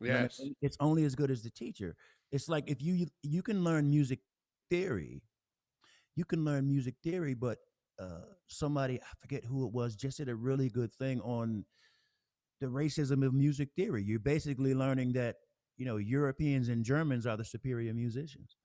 You 0.04 0.12
know 0.12 0.22
Yes. 0.24 0.40
it's 0.60 0.76
only 0.80 1.04
as 1.04 1.14
good 1.14 1.30
as 1.30 1.42
the 1.42 1.50
teacher 1.50 1.96
it's 2.32 2.48
like 2.48 2.64
if 2.70 2.82
you 2.82 3.06
you 3.22 3.42
can 3.42 3.64
learn 3.64 3.88
music 3.90 4.20
theory 4.70 5.22
you 6.18 6.24
can 6.24 6.44
learn 6.44 6.68
music 6.68 6.96
theory 7.02 7.34
but 7.34 7.58
uh 8.00 8.26
somebody 8.48 9.00
i 9.00 9.14
forget 9.20 9.44
who 9.44 9.66
it 9.66 9.72
was 9.72 9.96
just 9.96 10.18
did 10.18 10.28
a 10.28 10.34
really 10.34 10.68
good 10.68 10.92
thing 10.94 11.20
on 11.22 11.64
the 12.60 12.66
racism 12.66 13.24
of 13.24 13.34
music 13.34 13.70
theory. 13.76 14.02
You're 14.02 14.18
basically 14.18 14.74
learning 14.74 15.12
that 15.12 15.36
you 15.76 15.86
know 15.86 15.96
Europeans 15.96 16.68
and 16.68 16.84
Germans 16.84 17.26
are 17.26 17.36
the 17.36 17.44
superior 17.44 17.94
musicians, 17.94 18.56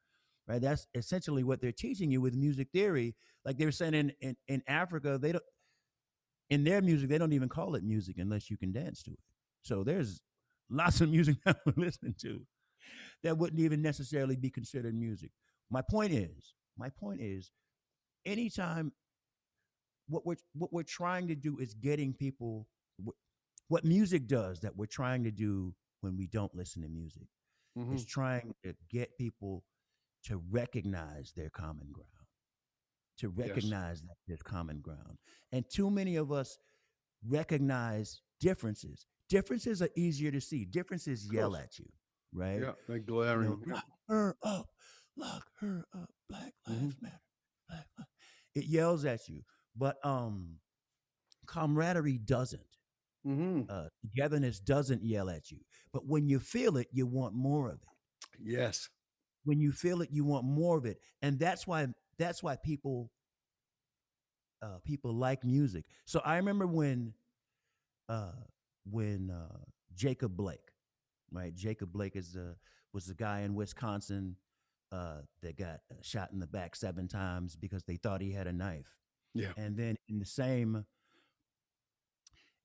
right? 0.48 0.62
That's 0.62 0.88
essentially 0.96 1.44
what 1.44 1.62
they're 1.62 1.72
teaching 1.72 2.12
you 2.12 2.22
with 2.22 2.36
music 2.36 2.70
theory. 2.74 3.16
Like 3.46 3.58
they 3.58 3.66
were 3.66 3.72
saying 3.72 3.94
in 3.94 4.14
in, 4.22 4.36
in 4.48 4.64
Africa, 4.68 5.20
they 5.22 5.32
don't 5.32 5.44
in 6.50 6.64
their 6.64 6.82
music 6.82 7.10
they 7.10 7.18
don't 7.18 7.34
even 7.34 7.50
call 7.50 7.76
it 7.76 7.84
music 7.84 8.18
unless 8.18 8.50
you 8.50 8.58
can 8.58 8.72
dance 8.72 9.04
to 9.04 9.12
it. 9.12 9.20
So 9.64 9.84
there's 9.84 10.22
lots 10.70 11.02
of 11.02 11.10
music 11.10 11.38
that 11.46 11.58
we're 11.66 11.84
listening 11.84 12.16
to 12.22 12.42
that 13.24 13.38
wouldn't 13.38 13.62
even 13.62 13.82
necessarily 13.82 14.36
be 14.36 14.50
considered 14.50 14.96
music. 14.96 15.32
My 15.70 15.82
point 15.90 16.14
is, 16.14 16.54
my 16.78 16.90
point 16.90 17.22
is, 17.22 17.52
anytime 18.26 18.92
what 20.08 20.26
we're 20.26 20.38
what 20.54 20.72
we're 20.74 20.84
trying 20.84 21.28
to 21.28 21.36
do 21.36 21.58
is 21.60 21.74
getting 21.74 22.14
people 22.14 22.68
wh- 23.06 23.18
what 23.70 23.84
music 23.86 24.28
does 24.28 24.60
that 24.62 24.76
we're 24.76 24.86
trying 24.86 25.24
to 25.24 25.32
do 25.32 25.74
when 26.02 26.18
we 26.18 26.28
don't 26.28 26.54
listen 26.56 26.82
to 26.82 26.88
music 26.90 27.28
Mhm. 27.78 27.96
is 27.96 28.06
trying 28.06 28.54
to 28.64 28.76
get 28.90 29.18
people 29.18 29.64
to 30.24 30.38
recognize 30.52 31.32
their 31.34 31.50
common 31.50 31.92
ground 31.92 32.10
to 33.18 33.30
recognize 33.30 34.02
that 34.02 34.18
there's 34.28 34.42
common 34.42 34.80
ground. 34.82 35.18
And 35.52 35.70
too 35.70 35.90
many 35.92 36.16
of 36.16 36.32
us 36.32 36.58
recognize 37.28 38.22
differences. 38.40 39.06
Differences 39.30 39.82
are 39.82 39.90
easier 39.96 40.32
to 40.32 40.42
see. 40.42 40.66
Differences 40.66 41.32
yell 41.32 41.56
at 41.56 41.78
you 41.80 41.86
right? 42.36 42.62
Yeah, 42.62 42.74
like 42.88 43.02
you 43.02 43.06
glaring. 43.06 43.62
know, 43.68 43.82
her 44.08 44.36
up, 44.42 44.68
lock 45.18 45.48
her 45.60 45.86
up, 45.94 46.10
Black 46.30 46.54
Mhm. 46.68 46.82
Lives 46.84 47.02
Matter. 47.02 47.22
Black 47.68 47.88
Li-" 47.98 48.06
It 48.56 48.66
yells 48.66 49.06
at 49.06 49.28
you, 49.30 49.44
but 49.76 50.04
um, 50.06 50.60
camaraderie 51.48 52.18
doesn't. 52.20 52.68
hmm 53.24 53.64
Uh, 53.70 53.90
togetherness 54.02 54.60
doesn't 54.60 55.04
yell 55.04 55.30
at 55.30 55.52
you. 55.52 55.60
But 55.94 56.06
when 56.08 56.28
you 56.28 56.40
feel 56.40 56.78
it, 56.78 56.88
you 56.92 57.06
want 57.08 57.34
more 57.36 57.70
of 57.70 57.82
it. 57.82 57.90
Yes. 58.40 58.90
When 59.46 59.60
you 59.60 59.72
feel 59.72 60.02
it, 60.02 60.10
you 60.12 60.24
want 60.26 60.46
more 60.46 60.78
of 60.78 60.86
it, 60.86 61.00
and 61.22 61.40
that's 61.40 61.68
why 61.68 61.88
that's 62.18 62.42
why 62.44 62.56
people 62.56 63.12
uh, 64.62 64.80
people 64.84 65.14
like 65.14 65.44
music. 65.44 65.86
So 66.06 66.22
I 66.24 66.38
remember 66.38 66.68
when 66.68 67.14
uh, 68.10 68.32
when 68.90 69.32
uh, 69.32 69.58
Jacob 69.96 70.36
Blake, 70.38 70.72
right? 71.32 71.54
Jacob 71.56 71.92
Blake 71.92 72.16
is 72.16 72.34
the 72.34 72.56
was 72.94 73.06
the 73.06 73.16
guy 73.16 73.42
in 73.42 73.56
Wisconsin 73.56 74.36
uh, 74.94 75.22
that 75.42 75.58
got 75.58 75.80
shot 76.02 76.30
in 76.32 76.40
the 76.40 76.48
back 76.48 76.76
seven 76.76 77.08
times 77.08 77.56
because 77.56 77.84
they 77.84 77.96
thought 77.96 78.22
he 78.22 78.32
had 78.32 78.46
a 78.48 78.54
knife. 78.54 78.96
Yeah. 79.34 79.52
And 79.58 79.76
then 79.76 79.96
in 80.08 80.20
the 80.20 80.26
same, 80.26 80.86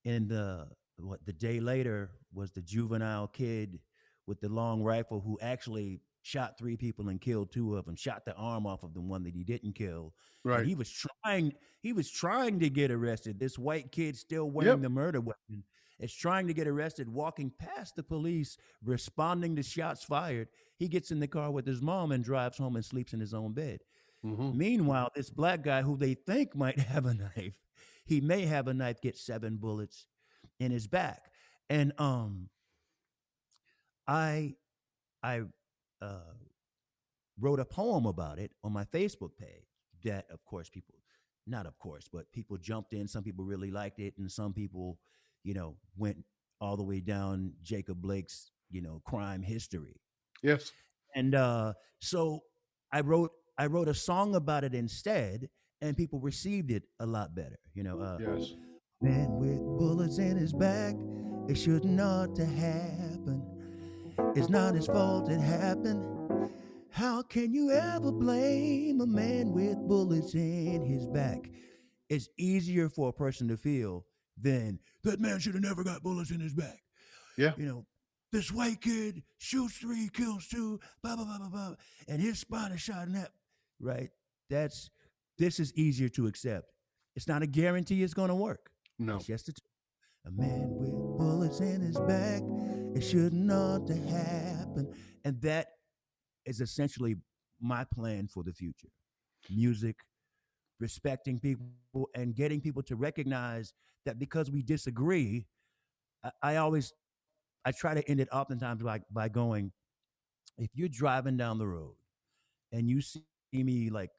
in 0.04 0.28
the 0.28 0.68
what 0.98 1.24
the 1.24 1.32
day 1.32 1.60
later 1.60 2.10
was 2.32 2.50
the 2.50 2.60
juvenile 2.60 3.28
kid 3.28 3.78
with 4.26 4.40
the 4.40 4.48
long 4.48 4.82
rifle 4.82 5.20
who 5.20 5.38
actually 5.40 6.00
shot 6.22 6.58
three 6.58 6.76
people 6.76 7.08
and 7.08 7.20
killed 7.20 7.50
two 7.50 7.76
of 7.76 7.86
them, 7.86 7.96
shot 7.96 8.26
the 8.26 8.34
arm 8.34 8.66
off 8.66 8.82
of 8.82 8.92
the 8.92 9.00
one 9.00 9.22
that 9.22 9.34
he 9.34 9.44
didn't 9.44 9.74
kill. 9.74 10.12
Right. 10.44 10.60
And 10.60 10.68
he 10.68 10.74
was 10.74 10.90
trying, 10.90 11.54
he 11.80 11.92
was 11.94 12.10
trying 12.10 12.60
to 12.60 12.68
get 12.68 12.90
arrested. 12.90 13.38
This 13.38 13.56
white 13.58 13.90
kid 13.92 14.16
still 14.16 14.50
wearing 14.50 14.72
Yep. 14.72 14.82
the 14.82 14.88
murder 14.90 15.20
weapon 15.20 15.62
is 15.98 16.14
trying 16.14 16.46
to 16.46 16.54
get 16.54 16.68
arrested, 16.68 17.08
walking 17.08 17.50
past 17.58 17.96
the 17.96 18.02
police, 18.02 18.56
responding 18.84 19.56
to 19.56 19.62
shots 19.62 20.04
fired. 20.04 20.48
He 20.76 20.88
gets 20.88 21.10
in 21.10 21.20
the 21.20 21.26
car 21.28 21.50
with 21.50 21.66
his 21.66 21.82
mom 21.82 22.12
and 22.12 22.22
drives 22.24 22.58
home 22.58 22.76
and 22.76 22.84
sleeps 22.84 23.12
in 23.12 23.20
his 23.20 23.34
own 23.34 23.52
bed. 23.52 23.80
Mhm. 24.24 24.54
Meanwhile, 24.54 25.10
this 25.14 25.30
black 25.30 25.62
guy 25.62 25.82
who 25.82 25.96
they 25.96 26.14
think 26.14 26.54
might 26.54 26.78
have 26.78 27.06
a 27.06 27.14
knife, 27.14 27.54
he 28.04 28.20
may 28.20 28.46
have 28.46 28.68
a 28.68 28.74
knife, 28.74 29.00
gets 29.00 29.20
seven 29.20 29.56
bullets 29.56 30.06
in 30.58 30.70
his 30.70 30.86
back. 30.86 31.30
And 31.70 31.92
um 31.98 32.48
I 34.06 34.54
I 35.22 35.42
uh 36.00 36.34
wrote 37.38 37.60
a 37.60 37.64
poem 37.64 38.06
about 38.06 38.38
it 38.38 38.52
on 38.64 38.72
my 38.72 38.84
Facebook 38.84 39.36
page 39.36 39.66
that 40.04 40.26
of 40.30 40.44
course 40.44 40.68
people 40.70 40.94
not 41.46 41.66
of 41.66 41.78
course, 41.78 42.08
but 42.12 42.30
people 42.30 42.58
jumped 42.58 42.92
in. 42.92 43.08
Some 43.08 43.24
people 43.24 43.42
really 43.44 43.70
liked 43.70 44.00
it, 44.00 44.12
and 44.18 44.30
some 44.30 44.52
people, 44.52 44.98
you 45.44 45.54
know, 45.54 45.76
went 45.96 46.24
all 46.60 46.76
the 46.76 46.82
way 46.82 47.00
down 47.00 47.52
Jacob 47.62 48.00
Blake's, 48.02 48.50
you 48.70 48.82
know, 48.82 49.00
crime 49.04 49.42
history 49.42 50.00
Yes. 50.42 50.72
and 51.14 51.34
uh, 51.34 51.72
so 52.00 52.40
I 52.92 53.00
wrote 53.00 53.30
I 53.58 53.66
wrote 53.66 53.88
a 53.88 53.94
song 53.94 54.34
about 54.36 54.62
it 54.64 54.74
instead, 54.74 55.48
and 55.80 55.96
people 55.96 56.20
received 56.20 56.70
it 56.70 56.84
a 57.00 57.06
lot 57.06 57.34
better. 57.34 57.58
You 57.74 57.82
know, 57.82 58.00
uh, 58.00 58.18
Yes. 58.20 58.54
man 59.02 59.38
with 59.38 59.58
bullets 59.78 60.18
in 60.18 60.36
his 60.36 60.52
back, 60.52 60.94
it 61.48 61.56
should 61.56 61.84
not 61.84 62.34
to 62.36 62.44
happen. 62.46 63.42
It's 64.36 64.48
not 64.48 64.74
his 64.74 64.86
fault 64.86 65.28
it 65.28 65.40
happened. 65.40 66.04
How 66.90 67.22
can 67.22 67.52
you 67.52 67.70
ever 67.70 68.12
blame 68.12 69.00
a 69.00 69.06
man 69.06 69.52
with 69.52 69.76
bullets 69.86 70.34
in 70.34 70.84
his 70.84 71.06
back? 71.06 71.50
It's 72.08 72.28
easier 72.38 72.88
for 72.88 73.08
a 73.10 73.12
person 73.12 73.48
to 73.48 73.56
feel 73.56 74.06
than 74.40 74.78
that 75.04 75.20
man 75.20 75.38
should 75.38 75.54
have 75.54 75.62
never 75.62 75.84
got 75.84 76.02
bullets 76.02 76.30
in 76.30 76.40
his 76.40 76.54
back. 76.54 76.80
Yeah. 77.36 77.52
You 77.56 77.66
know, 77.66 77.86
this 78.32 78.52
white 78.52 78.80
kid 78.80 79.22
shoots 79.38 79.76
three, 79.78 80.08
kills 80.12 80.48
two, 80.48 80.80
blah 81.02 81.16
blah 81.16 81.24
blah 81.24 81.38
blah 81.38 81.48
blah, 81.48 81.74
and 82.08 82.20
his 82.20 82.40
spine 82.40 82.72
is 82.72 82.80
shot 82.80 83.06
in 83.06 83.14
that. 83.14 83.30
Right? 83.80 84.10
That's 84.50 84.90
this 85.38 85.60
is 85.60 85.72
easier 85.74 86.08
to 86.10 86.26
accept. 86.26 86.66
It's 87.16 87.28
not 87.28 87.42
a 87.42 87.46
guarantee 87.46 88.02
it's 88.02 88.14
going 88.14 88.28
to 88.28 88.34
work. 88.34 88.70
No. 88.98 89.16
It's 89.16 89.26
just 89.26 89.48
a, 89.48 89.52
t- 89.52 89.62
a 90.26 90.30
man 90.30 90.68
with 90.70 90.90
bullets 91.18 91.60
in 91.60 91.80
his 91.80 91.98
back. 92.00 92.42
It 92.94 93.02
should 93.02 93.32
not 93.32 93.86
to 93.86 93.94
happen, 93.94 94.92
and 95.24 95.40
that 95.42 95.68
is 96.44 96.60
essentially 96.60 97.16
my 97.60 97.84
plan 97.84 98.28
for 98.28 98.42
the 98.42 98.52
future. 98.52 98.88
Music, 99.50 99.96
respecting 100.80 101.38
people, 101.38 101.66
and 102.14 102.34
getting 102.34 102.60
people 102.60 102.82
to 102.84 102.96
recognize 102.96 103.72
that 104.04 104.18
because 104.18 104.50
we 104.50 104.62
disagree, 104.62 105.46
I, 106.24 106.30
I 106.42 106.56
always 106.56 106.92
I 107.64 107.72
try 107.72 107.94
to 107.94 108.08
end 108.10 108.20
it 108.20 108.28
oftentimes 108.32 108.82
by 108.82 109.00
by 109.10 109.28
going, 109.28 109.72
if 110.58 110.70
you're 110.74 110.88
driving 110.88 111.36
down 111.36 111.58
the 111.58 111.66
road 111.66 111.94
and 112.72 112.88
you 112.88 113.00
see 113.00 113.22
me 113.52 113.90
like 113.90 114.10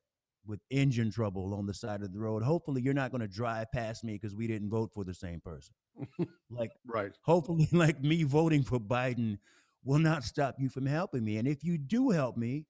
with 0.45 0.60
engine 0.72 1.12
trouble 1.12 1.54
on 1.54 1.65
the 1.65 1.74
side 1.74 2.02
of 2.02 2.13
the 2.13 2.19
road, 2.19 2.43
hopefully 2.43 2.82
you're 2.82 2.93
not 2.93 3.12
going 3.12 3.22
to 3.22 3.28
drive 3.28 3.72
past 3.72 4.04
me 4.04 4.13
because 4.13 4.36
we 4.36 4.48
didn't 4.48 4.69
vote 4.69 4.91
for 4.93 5.04
the 5.04 5.13
same 5.13 5.39
person. 5.41 5.74
like 6.50 6.72
Right. 6.88 7.12
hopefully 7.24 7.67
like 7.74 8.02
me 8.02 8.24
voting 8.24 8.63
for 8.63 8.80
Biden 8.80 9.38
will 9.84 10.00
not 10.00 10.24
stop 10.24 10.56
you 10.60 10.69
from 10.69 10.86
helping 10.86 11.24
me. 11.24 11.38
And 11.38 11.48
if 11.48 11.63
you 11.63 11.78
do 11.78 12.10
help 12.10 12.38
me 12.38 12.65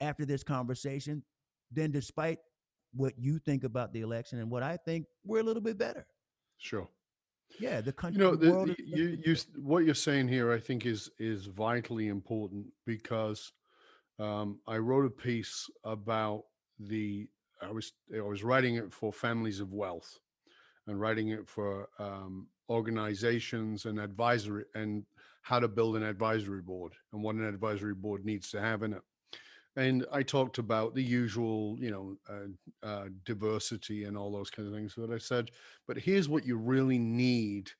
after 0.00 0.24
this 0.24 0.42
conversation, 0.42 1.22
then 1.70 1.90
despite 1.90 2.38
what 2.94 3.14
you 3.18 3.38
think 3.38 3.64
about 3.64 3.92
the 3.92 4.00
election 4.02 4.38
and 4.38 4.50
what 4.50 4.62
I 4.62 4.76
think, 4.76 5.06
we're 5.24 5.40
a 5.40 5.42
little 5.44 5.62
bit 5.62 5.78
better. 5.78 6.06
Sure. 6.58 6.88
Yeah, 7.58 7.80
the 7.80 7.92
country, 7.92 8.18
You 8.22 8.24
know, 8.30 8.36
the 8.36 8.46
the, 8.46 8.52
world. 8.52 8.68
the- 8.68 8.72
is- 8.72 8.78
you, 8.88 9.18
you, 9.24 9.36
what 9.62 9.84
you're 9.84 9.94
saying 9.94 10.28
here, 10.28 10.52
I 10.52 10.58
think, 10.58 10.86
is 10.86 11.10
is 11.18 11.46
vitally 11.46 12.08
important 12.08 12.66
because 12.86 13.52
um, 14.18 14.60
I 14.66 14.78
wrote 14.78 15.06
a 15.06 15.10
piece 15.10 15.68
about 15.84 16.44
the. 16.78 17.28
I 17.60 17.70
was 17.70 17.92
I 18.16 18.20
was 18.22 18.42
writing 18.42 18.76
it 18.76 18.92
for 18.92 19.12
families 19.12 19.60
of 19.60 19.72
wealth, 19.72 20.18
and 20.86 21.00
writing 21.00 21.28
it 21.28 21.46
for 21.48 21.88
um, 21.98 22.48
organizations 22.70 23.84
and 23.84 24.00
advisory 24.00 24.64
and 24.74 25.04
how 25.42 25.58
to 25.60 25.68
build 25.68 25.96
an 25.96 26.02
advisory 26.04 26.62
board 26.62 26.92
and 27.12 27.22
what 27.22 27.34
an 27.34 27.44
advisory 27.44 27.94
board 27.94 28.24
needs 28.24 28.50
to 28.50 28.60
have 28.60 28.82
in 28.82 28.92
it. 28.94 29.02
And 29.76 30.04
I 30.12 30.22
talked 30.22 30.58
about 30.58 30.94
the 30.94 31.02
usual, 31.02 31.76
you 31.80 31.90
know, 31.90 32.16
uh, 32.28 32.86
uh, 32.86 33.08
diversity 33.24 34.04
and 34.04 34.18
all 34.18 34.30
those 34.30 34.50
kinds 34.50 34.68
of 34.68 34.74
things. 34.74 34.94
that 34.96 35.10
I 35.10 35.18
said, 35.18 35.50
but 35.88 35.96
here's 35.96 36.28
what 36.28 36.44
you 36.44 36.56
really 36.56 36.98
need 36.98 37.70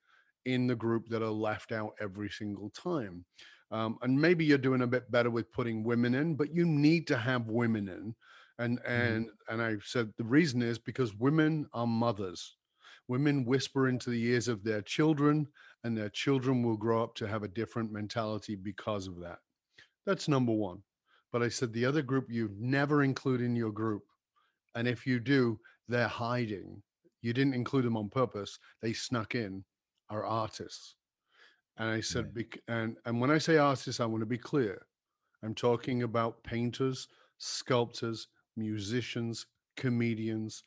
in 0.45 0.67
the 0.67 0.75
group 0.75 1.09
that 1.09 1.23
are 1.23 1.31
left 1.31 1.71
out 1.71 1.93
every 2.01 2.31
single 2.31 2.71
time. 2.71 3.25
Um, 3.71 3.99
and 4.03 4.21
maybe 4.21 4.45
you're 4.45 4.59
doing 4.59 4.83
a 4.83 4.87
bit 4.87 5.11
better 5.11 5.31
with 5.31 5.53
putting 5.53 5.85
women 5.85 6.15
in, 6.15 6.35
but 6.35 6.55
you 6.55 6.67
need 6.67 7.07
to 7.09 7.17
have 7.17 7.49
women 7.49 7.89
in. 7.89 8.15
And 8.59 8.81
and 8.87 9.31
and 9.49 9.63
I 9.63 9.77
said 9.83 10.13
the 10.19 10.25
reason 10.25 10.63
is 10.63 10.79
because 10.79 11.15
women 11.15 11.67
are 11.73 11.87
mothers. 11.87 12.57
Women 13.09 13.45
whisper 13.45 13.89
into 13.89 14.11
the 14.11 14.23
ears 14.25 14.47
of 14.47 14.63
their 14.63 14.83
children, 14.83 15.49
and 15.83 15.97
their 15.97 16.11
children 16.11 16.63
will 16.63 16.77
grow 16.77 17.03
up 17.03 17.15
to 17.17 17.27
have 17.27 17.43
a 17.43 17.49
different 17.49 17.93
mentality 17.93 18.55
because 18.55 19.07
of 19.09 19.21
that. 19.21 19.39
That's 20.07 20.29
number 20.29 20.53
one. 20.53 20.83
But 21.33 21.43
I 21.43 21.49
said 21.49 21.73
the 21.73 21.87
other 21.87 22.03
group 22.03 22.27
you 22.31 22.51
never 22.59 23.03
include 23.03 23.41
in 23.41 23.57
your 23.57 23.73
group, 23.73 24.03
and 24.75 24.87
if 24.87 25.07
you 25.07 25.19
do, 25.19 25.59
they're 25.89 26.09
hiding. 26.09 26.83
You 27.23 27.33
didn't 27.33 27.55
include 27.55 27.85
them 27.85 27.97
on 27.97 28.11
purpose. 28.11 28.59
They 28.81 28.93
snuck 28.93 29.35
in. 29.35 29.65
Are 30.11 30.27
artists. 30.27 30.97
And 31.79 31.89
I 31.89 32.03
said, 32.03 32.35
bec- 32.35 32.61
and 32.69 32.99
and 33.07 33.19
when 33.19 33.31
I 33.31 33.39
say 33.39 33.57
artists, 33.57 33.99
I 33.99 34.05
want 34.05 34.21
to 34.21 34.27
be 34.27 34.37
clear. 34.37 34.85
I'm 35.43 35.55
talking 35.55 36.03
about 36.03 36.45
painters, 36.45 37.09
sculptors, 37.39 38.29
musicians, 38.55 39.47
comedians, 39.77 40.65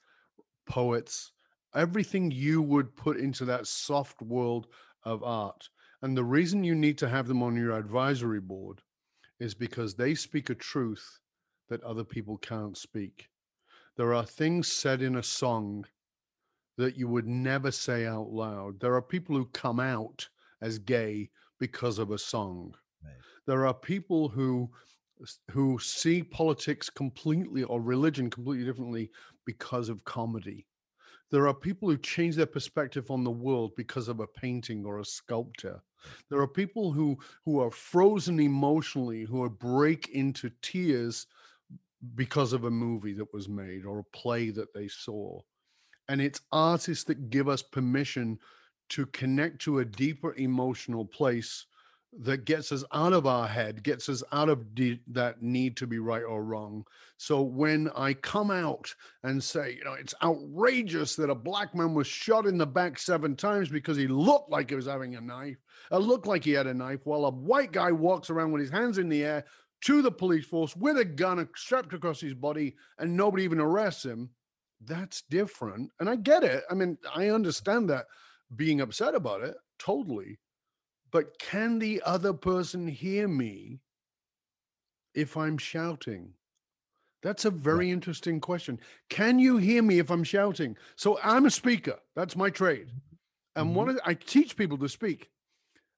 poets, 0.68 1.32
everything 1.76 2.32
you 2.32 2.62
would 2.62 2.96
put 2.96 3.18
into 3.18 3.46
that 3.46 3.68
soft 3.68 4.22
world 4.22 4.68
of 5.04 5.24
art. 5.24 5.70
And 6.02 6.18
the 6.18 6.24
reason 6.24 6.64
you 6.64 6.74
need 6.74 6.98
to 6.98 7.10
have 7.10 7.28
them 7.28 7.44
on 7.44 7.56
your 7.56 7.78
advisory 7.78 8.42
board 8.42 8.82
is 9.40 9.54
because 9.54 9.96
they 9.96 10.16
speak 10.16 10.50
a 10.50 10.56
truth 10.56 11.20
that 11.70 11.84
other 11.84 12.04
people 12.04 12.38
can't 12.38 12.78
speak. 12.78 13.28
There 13.98 14.14
are 14.14 14.26
things 14.26 14.72
said 14.72 15.02
in 15.02 15.16
a 15.16 15.24
song 15.24 15.86
that 16.78 16.98
you 16.98 17.08
would 17.08 17.28
never 17.28 17.72
say 17.72 18.06
out 18.06 18.32
loud. 18.32 18.80
There 18.80 18.96
are 18.96 19.02
people 19.02 19.36
who 19.36 19.46
come 19.54 19.80
out 19.80 20.28
as 20.62 20.80
gay 20.80 21.30
because 21.60 22.00
of 22.00 22.12
a 22.12 22.18
song. 22.18 22.76
Right. 23.04 23.14
There 23.48 23.66
are 23.66 23.74
people 23.74 24.30
who 24.30 24.70
who 25.52 25.80
see 25.80 26.22
politics 26.22 26.90
completely 26.90 27.64
or 27.64 27.82
religion 27.82 28.30
completely 28.30 28.66
differently 28.66 29.10
because 29.46 29.88
of 29.88 30.04
comedy. 30.04 30.68
There 31.32 31.48
are 31.48 31.54
people 31.54 31.90
who 31.90 31.98
change 31.98 32.36
their 32.36 32.46
perspective 32.46 33.10
on 33.12 33.24
the 33.24 33.32
world 33.32 33.76
because 33.76 34.08
of 34.08 34.20
a 34.20 34.28
painting 34.28 34.86
or 34.86 35.00
a 35.00 35.06
sculpture. 35.06 35.82
There 36.30 36.40
are 36.40 36.48
people 36.48 36.92
who 36.92 37.18
who 37.46 37.60
are 37.60 37.72
frozen 37.72 38.40
emotionally, 38.40 39.24
who 39.24 39.50
break 39.50 40.10
into 40.10 40.52
tears 40.62 41.28
because 42.14 42.54
of 42.54 42.66
a 42.66 42.72
movie 42.72 43.14
that 43.14 43.34
was 43.34 43.50
made 43.50 43.86
or 43.86 44.00
a 44.00 44.04
play 44.04 44.52
that 44.52 44.74
they 44.74 44.88
saw. 44.88 45.42
And 46.08 46.22
it's 46.22 46.42
artists 46.52 47.04
that 47.06 47.30
give 47.30 47.50
us 47.50 47.64
permission 47.64 48.40
to 48.90 49.08
connect 49.08 49.60
to 49.64 49.80
a 49.80 49.86
deeper 49.86 50.36
emotional 50.36 51.06
place 51.06 51.66
that 52.22 52.46
gets 52.46 52.72
us 52.72 52.84
out 52.94 53.14
of 53.14 53.26
our 53.26 53.48
head, 53.48 53.84
gets 53.84 54.08
us 54.10 54.24
out 54.32 54.50
of 54.50 54.74
de- 54.74 55.02
that 55.08 55.42
need 55.42 55.76
to 55.78 55.88
be 55.88 56.00
right 56.00 56.24
or 56.24 56.44
wrong. 56.44 56.86
So 57.18 57.42
when 57.42 57.90
I 57.96 58.14
come 58.14 58.52
out 58.52 58.94
and 59.24 59.44
say, 59.44 59.76
you 59.78 59.84
know, 59.84 59.94
it's 59.94 60.14
outrageous 60.24 61.16
that 61.18 61.30
a 61.30 61.36
black 61.36 61.76
man 61.76 61.94
was 61.94 62.08
shot 62.08 62.46
in 62.46 62.58
the 62.58 62.66
back 62.66 62.98
seven 63.00 63.36
times 63.36 63.70
because 63.70 63.98
he 63.98 64.08
looked 64.08 64.50
like 64.50 64.70
he 64.70 64.76
was 64.76 64.86
having 64.86 65.16
a 65.16 65.22
knife, 65.22 65.58
it 65.92 65.98
looked 65.98 66.28
like 66.28 66.44
he 66.44 66.52
had 66.52 66.68
a 66.68 66.74
knife, 66.74 67.02
while 67.04 67.26
a 67.26 67.32
white 67.32 67.72
guy 67.72 67.92
walks 67.92 68.30
around 68.30 68.52
with 68.52 68.62
his 68.62 68.72
hands 68.72 68.98
in 68.98 69.10
the 69.10 69.24
air 69.24 69.44
to 69.82 70.02
the 70.02 70.12
police 70.12 70.46
force 70.46 70.76
with 70.76 70.98
a 70.98 71.06
gun 71.06 71.48
strapped 71.56 71.94
across 71.94 72.20
his 72.20 72.34
body 72.34 72.76
and 72.98 73.16
nobody 73.16 73.44
even 73.44 73.60
arrests 73.60 74.06
him. 74.06 74.30
That's 74.84 75.24
different. 75.30 75.92
And 76.00 76.10
I 76.10 76.16
get 76.16 76.44
it. 76.44 76.64
I 76.70 76.74
mean, 76.74 76.98
I 77.14 77.30
understand 77.30 77.90
that 77.90 78.06
being 78.56 78.82
upset 78.82 79.16
about 79.16 79.44
it 79.44 79.56
totally. 79.80 80.40
But 81.16 81.40
can 81.40 81.80
the 81.80 82.02
other 82.06 82.34
person 82.34 82.90
hear 82.90 83.26
me 83.26 83.80
if 85.14 85.38
I'm 85.38 85.58
shouting? 85.58 86.34
That's 87.24 87.46
a 87.46 87.50
very 87.50 87.90
interesting 87.90 88.42
question. 88.42 88.82
Can 89.10 89.40
you 89.40 89.56
hear 89.56 89.82
me 89.82 90.00
if 90.00 90.12
I'm 90.12 90.26
shouting? 90.26 90.76
So 90.98 91.18
I'm 91.24 91.46
a 91.46 91.52
speaker. 91.52 92.00
That's 92.18 92.36
my 92.36 92.50
trade. 92.50 92.90
And 93.56 93.78
one 93.78 93.88
mm-hmm. 93.88 93.92
of 93.92 94.04
the, 94.04 94.10
I 94.10 94.16
teach 94.16 94.58
people 94.58 94.78
to 94.80 94.90
speak. 94.90 95.30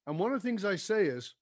And 0.05 0.19
one 0.19 0.33
of 0.33 0.39
the 0.39 0.47
things 0.47 0.63
I 0.63 0.75
say 0.75 1.07
is 1.07 1.33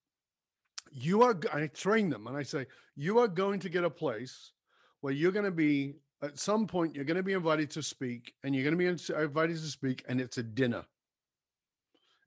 you 0.94 1.24
are 1.24 1.38
i 1.52 1.68
train 1.68 2.10
them 2.10 2.26
and 2.28 2.38
i 2.38 2.44
say 2.44 2.66
you 2.96 3.20
are 3.20 3.28
going 3.28 3.60
to 3.60 3.68
get 3.68 3.84
a 3.84 3.90
place 3.90 4.54
where 5.02 5.12
you're 5.12 5.34
going 5.34 5.44
to 5.44 5.52
be 5.52 5.96
at 6.22 6.40
some 6.40 6.66
point 6.66 6.96
you're 6.96 7.04
going 7.04 7.18
to 7.18 7.24
be 7.24 7.34
invited 7.34 7.70
to 7.70 7.84
speak 7.84 8.34
and 8.44 8.56
you're 8.56 8.64
going 8.64 8.72
to 8.72 8.78
be 8.78 9.22
invited 9.22 9.58
to 9.58 9.68
speak 9.68 10.06
and 10.08 10.22
it's 10.22 10.38
a 10.38 10.44
dinner 10.44 10.86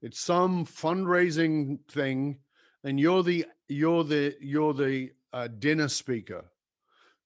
it's 0.01 0.19
some 0.19 0.65
fundraising 0.65 1.79
thing 1.89 2.37
and 2.83 2.99
you're 2.99 3.23
the 3.23 3.45
you're 3.67 4.03
the 4.03 4.35
you're 4.39 4.73
the 4.73 5.11
uh, 5.33 5.47
dinner 5.47 5.87
speaker 5.87 6.45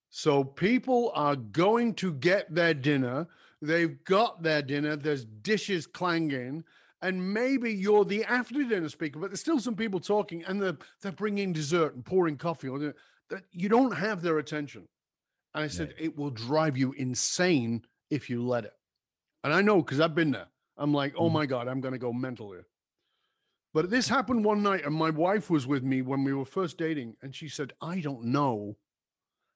so 0.10 0.44
people 0.44 1.12
are 1.16 1.36
going 1.36 1.94
to 1.94 2.14
get 2.14 2.54
their 2.54 2.74
dinner 2.74 3.28
they've 3.62 4.04
got 4.04 4.44
their 4.44 4.62
dinner 4.62 4.96
there's 4.96 5.26
dishes 5.26 5.88
clanging 5.88 6.64
and 7.04 7.34
maybe 7.34 7.74
you're 7.74 8.06
the 8.06 8.24
after 8.24 8.64
dinner 8.64 8.88
speaker, 8.88 9.20
but 9.20 9.30
there's 9.30 9.42
still 9.42 9.60
some 9.60 9.76
people 9.76 10.00
talking 10.00 10.42
and 10.46 10.62
they're, 10.62 10.78
they're 11.02 11.12
bringing 11.12 11.52
dessert 11.52 11.96
and 11.96 12.06
pouring 12.06 12.38
coffee 12.38 12.70
or 12.70 12.80
that 12.80 13.44
you 13.52 13.68
don't 13.68 13.98
have 13.98 14.22
their 14.22 14.40
attention. 14.40 14.88
And 15.54 15.66
I 15.66 15.68
said, 15.68 15.90
right. 15.90 16.06
it 16.06 16.18
will 16.18 16.30
drive 16.30 16.78
you 16.78 16.94
insane 16.94 17.84
if 18.10 18.30
you 18.30 18.42
let 18.42 18.64
it. 18.64 18.74
And 19.44 19.54
I 19.54 19.62
know 19.62 19.82
because 19.82 20.00
I've 20.00 20.16
been 20.16 20.32
there. 20.32 20.48
I'm 20.78 20.94
like, 20.94 21.14
oh 21.18 21.26
mm-hmm. 21.26 21.34
my 21.34 21.46
God, 21.46 21.68
I'm 21.68 21.82
going 21.82 21.94
to 21.94 22.00
go 22.00 22.14
mental 22.14 22.52
here. 22.52 22.66
But 23.74 23.90
this 23.90 24.08
happened 24.08 24.46
one 24.46 24.62
night, 24.62 24.86
and 24.86 24.94
my 24.94 25.10
wife 25.10 25.50
was 25.50 25.66
with 25.66 25.84
me 25.84 26.04
when 26.04 26.24
we 26.24 26.34
were 26.34 26.46
first 26.46 26.78
dating. 26.78 27.16
And 27.22 27.34
she 27.34 27.50
said, 27.50 27.74
I 27.82 28.02
don't 28.02 28.26
know 28.26 28.78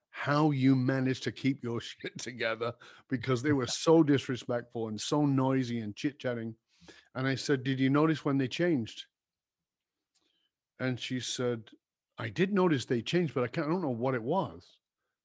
how 0.10 0.49
you 0.49 0.75
managed 0.75 1.23
to 1.23 1.32
keep 1.32 1.63
your 1.63 1.80
shit 1.82 2.17
together 2.17 2.73
because 3.10 3.43
they 3.43 3.53
were 3.53 3.67
so 3.86 4.03
disrespectful 4.03 4.88
and 4.88 4.99
so 4.99 5.25
noisy 5.25 5.80
and 5.80 5.95
chit 5.95 6.19
chatting. 6.19 6.56
And 7.13 7.27
I 7.27 7.36
said, 7.36 7.63
Did 7.63 7.80
you 7.80 7.89
notice 7.89 8.25
when 8.25 8.38
they 8.38 8.47
changed? 8.47 9.06
And 10.80 10.99
she 10.99 11.19
said, 11.19 11.63
I 12.19 12.30
did 12.30 12.53
notice 12.53 12.86
they 12.86 13.01
changed, 13.01 13.34
but 13.34 13.43
I, 13.43 13.47
can't, 13.47 13.67
I 13.67 13.69
don't 13.69 13.82
know 13.82 13.89
what 13.89 14.15
it 14.15 14.23
was. 14.23 14.65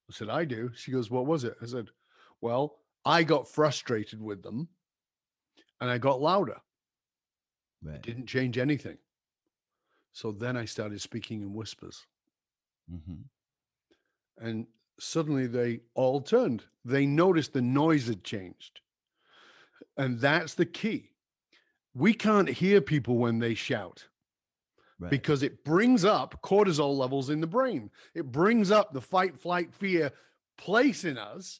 I 0.09 0.13
said, 0.13 0.29
I 0.29 0.45
do. 0.45 0.71
She 0.75 0.91
goes, 0.91 1.09
What 1.09 1.25
was 1.25 1.43
it? 1.43 1.55
I 1.61 1.65
said, 1.65 1.89
Well, 2.41 2.75
I 3.05 3.23
got 3.23 3.47
frustrated 3.47 4.21
with 4.21 4.43
them 4.43 4.67
and 5.83 5.91
I 5.91 5.97
got 5.97 6.21
louder. 6.21 6.61
Right. 7.83 8.01
Didn't 8.01 8.27
change 8.27 8.57
anything. 8.57 8.97
So 10.13 10.31
then 10.31 10.55
I 10.55 10.65
started 10.65 11.01
speaking 11.01 11.41
in 11.41 11.53
whispers. 11.53 12.05
Mm-hmm. 12.91 14.45
And 14.45 14.67
suddenly 14.99 15.47
they 15.47 15.81
all 15.93 16.21
turned. 16.21 16.63
They 16.85 17.05
noticed 17.05 17.53
the 17.53 17.61
noise 17.61 18.07
had 18.07 18.23
changed. 18.23 18.79
And 19.97 20.19
that's 20.19 20.53
the 20.53 20.65
key 20.65 21.13
we 21.93 22.13
can't 22.13 22.49
hear 22.49 22.81
people 22.81 23.17
when 23.17 23.39
they 23.39 23.53
shout 23.53 24.07
right. 24.99 25.11
because 25.11 25.43
it 25.43 25.63
brings 25.63 26.03
up 26.03 26.41
cortisol 26.41 26.97
levels 26.97 27.29
in 27.29 27.41
the 27.41 27.47
brain. 27.47 27.91
It 28.15 28.31
brings 28.31 28.71
up 28.71 28.93
the 28.93 29.01
fight, 29.01 29.37
flight, 29.39 29.73
fear 29.73 30.11
place 30.57 31.03
in 31.03 31.17
us. 31.17 31.59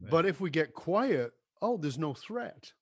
Right. 0.00 0.10
But 0.10 0.26
if 0.26 0.40
we 0.40 0.50
get 0.50 0.74
quiet, 0.74 1.32
oh, 1.60 1.76
there's 1.76 1.98
no 1.98 2.14
threat. 2.14 2.72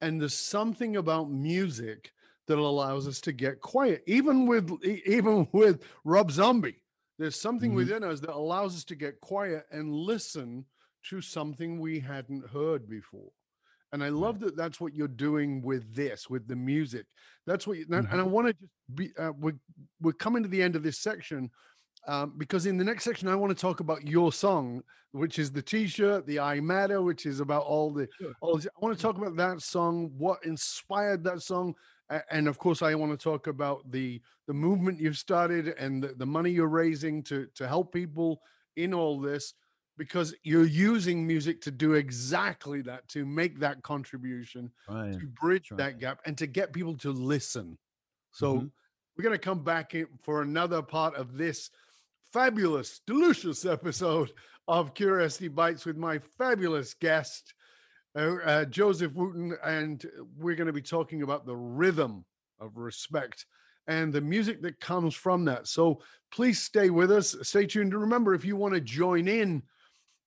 And 0.00 0.20
there's 0.20 0.34
something 0.34 0.96
about 0.96 1.30
music 1.30 2.12
that 2.46 2.58
allows 2.58 3.06
us 3.06 3.20
to 3.22 3.32
get 3.32 3.60
quiet, 3.60 4.02
even 4.06 4.46
with 4.46 4.70
even 4.84 5.48
with 5.52 5.82
Rob 6.04 6.30
Zombie. 6.30 6.82
There's 7.18 7.40
something 7.40 7.70
mm-hmm. 7.70 7.76
within 7.76 8.04
us 8.04 8.20
that 8.20 8.34
allows 8.34 8.74
us 8.74 8.84
to 8.84 8.94
get 8.94 9.20
quiet 9.20 9.66
and 9.70 9.92
listen 9.92 10.64
to 11.10 11.20
something 11.20 11.78
we 11.78 12.00
hadn't 12.00 12.48
heard 12.50 12.88
before. 12.88 13.30
And 13.92 14.04
I 14.04 14.08
love 14.08 14.40
that 14.40 14.56
that's 14.56 14.80
what 14.80 14.94
you're 14.94 15.08
doing 15.08 15.62
with 15.62 15.94
this, 15.94 16.30
with 16.30 16.46
the 16.46 16.56
music. 16.56 17.06
That's 17.46 17.66
what, 17.66 17.78
you, 17.78 17.86
mm-hmm. 17.86 18.10
and 18.10 18.20
I 18.20 18.24
want 18.24 18.46
to 18.48 18.52
just 18.54 18.72
be, 18.94 19.10
uh, 19.18 19.32
we're, 19.36 19.58
we're 20.00 20.12
coming 20.12 20.42
to 20.42 20.48
the 20.48 20.62
end 20.62 20.76
of 20.76 20.82
this 20.82 20.98
section 20.98 21.50
um, 22.06 22.34
because 22.36 22.66
in 22.66 22.76
the 22.76 22.84
next 22.84 23.04
section, 23.04 23.28
I 23.28 23.34
want 23.34 23.56
to 23.56 23.60
talk 23.60 23.80
about 23.80 24.06
your 24.06 24.32
song, 24.32 24.82
which 25.12 25.38
is 25.38 25.52
the 25.52 25.62
t-shirt, 25.62 26.26
the 26.26 26.40
I 26.40 26.60
Matter, 26.60 27.02
which 27.02 27.26
is 27.26 27.40
about 27.40 27.62
all 27.64 27.90
the, 27.90 28.08
sure. 28.18 28.32
all 28.40 28.56
this, 28.56 28.66
I 28.66 28.84
want 28.84 28.96
to 28.96 29.02
talk 29.02 29.18
about 29.18 29.36
that 29.36 29.60
song, 29.60 30.12
what 30.16 30.38
inspired 30.44 31.24
that 31.24 31.42
song. 31.42 31.74
And 32.30 32.48
of 32.48 32.58
course, 32.58 32.82
I 32.82 32.94
want 32.94 33.12
to 33.12 33.22
talk 33.22 33.46
about 33.46 33.88
the, 33.90 34.20
the 34.46 34.54
movement 34.54 34.98
you've 34.98 35.18
started 35.18 35.68
and 35.78 36.02
the, 36.02 36.08
the 36.08 36.26
money 36.26 36.50
you're 36.50 36.66
raising 36.66 37.22
to, 37.24 37.46
to 37.54 37.68
help 37.68 37.92
people 37.92 38.40
in 38.76 38.94
all 38.94 39.20
this 39.20 39.54
because 40.00 40.34
you're 40.42 40.64
using 40.64 41.26
music 41.26 41.60
to 41.60 41.70
do 41.70 41.92
exactly 41.92 42.80
that 42.80 43.06
to 43.06 43.26
make 43.26 43.58
that 43.58 43.82
contribution 43.82 44.70
right. 44.88 45.12
to 45.12 45.26
bridge 45.26 45.70
right. 45.70 45.76
that 45.76 45.98
gap 45.98 46.20
and 46.24 46.38
to 46.38 46.46
get 46.46 46.72
people 46.72 46.96
to 46.96 47.10
listen 47.10 47.76
so 48.32 48.54
mm-hmm. 48.54 48.66
we're 49.14 49.22
going 49.22 49.34
to 49.34 49.38
come 49.38 49.62
back 49.62 49.94
for 50.22 50.40
another 50.40 50.80
part 50.80 51.14
of 51.16 51.36
this 51.36 51.70
fabulous 52.32 53.00
delicious 53.06 53.64
episode 53.64 54.30
of 54.68 54.94
curiosity 54.94 55.48
bites 55.48 55.84
with 55.84 55.96
my 55.96 56.18
fabulous 56.38 56.94
guest 56.94 57.54
uh, 58.16 58.36
uh, 58.44 58.64
joseph 58.66 59.12
wooten 59.14 59.56
and 59.64 60.06
we're 60.36 60.54
going 60.54 60.66
to 60.66 60.72
be 60.72 60.82
talking 60.82 61.22
about 61.22 61.46
the 61.46 61.56
rhythm 61.56 62.24
of 62.60 62.76
respect 62.76 63.46
and 63.86 64.12
the 64.12 64.20
music 64.20 64.62
that 64.62 64.78
comes 64.80 65.14
from 65.14 65.44
that 65.44 65.66
so 65.66 66.00
please 66.30 66.62
stay 66.62 66.90
with 66.90 67.10
us 67.10 67.34
stay 67.42 67.66
tuned 67.66 67.92
and 67.92 68.00
remember 68.00 68.34
if 68.34 68.44
you 68.44 68.56
want 68.56 68.74
to 68.74 68.80
join 68.80 69.26
in 69.26 69.62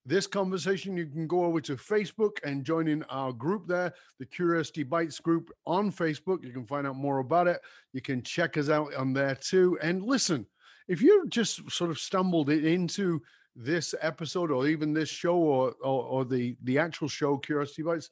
this 0.06 0.28
conversation, 0.28 0.98
you 0.98 1.06
can 1.06 1.28
go 1.28 1.46
over 1.46 1.62
to 1.62 1.78
Facebook 1.78 2.38
and 2.44 2.66
join 2.66 2.90
in 2.90 3.04
our 3.04 3.32
group 3.32 3.68
there, 3.68 3.94
the 4.20 4.26
Curiosity 4.26 4.84
Bites 4.84 5.20
group 5.20 5.50
on 5.66 5.92
Facebook. 5.92 6.44
You 6.44 6.52
can 6.52 6.66
find 6.66 6.86
out 6.86 6.98
more 6.98 7.20
about 7.20 7.48
it. 7.48 7.62
You 7.94 8.02
can 8.02 8.22
check 8.22 8.58
us 8.58 8.70
out 8.70 8.94
on 8.96 9.14
there 9.14 9.36
too. 9.36 9.78
And 9.82 10.04
listen, 10.04 10.46
if 10.88 11.02
you 11.02 11.26
just 11.30 11.70
sort 11.72 11.90
of 11.90 12.00
stumbled 12.00 12.50
into 12.50 13.22
this 13.56 13.94
episode 14.02 14.52
or 14.52 14.68
even 14.68 14.94
this 14.94 15.10
show 15.10 15.36
or, 15.36 15.74
or, 15.84 16.04
or 16.04 16.26
the, 16.26 16.56
the 16.64 16.80
actual 16.80 17.08
show, 17.08 17.38
Curiosity 17.38 17.84
Bites, 17.84 18.10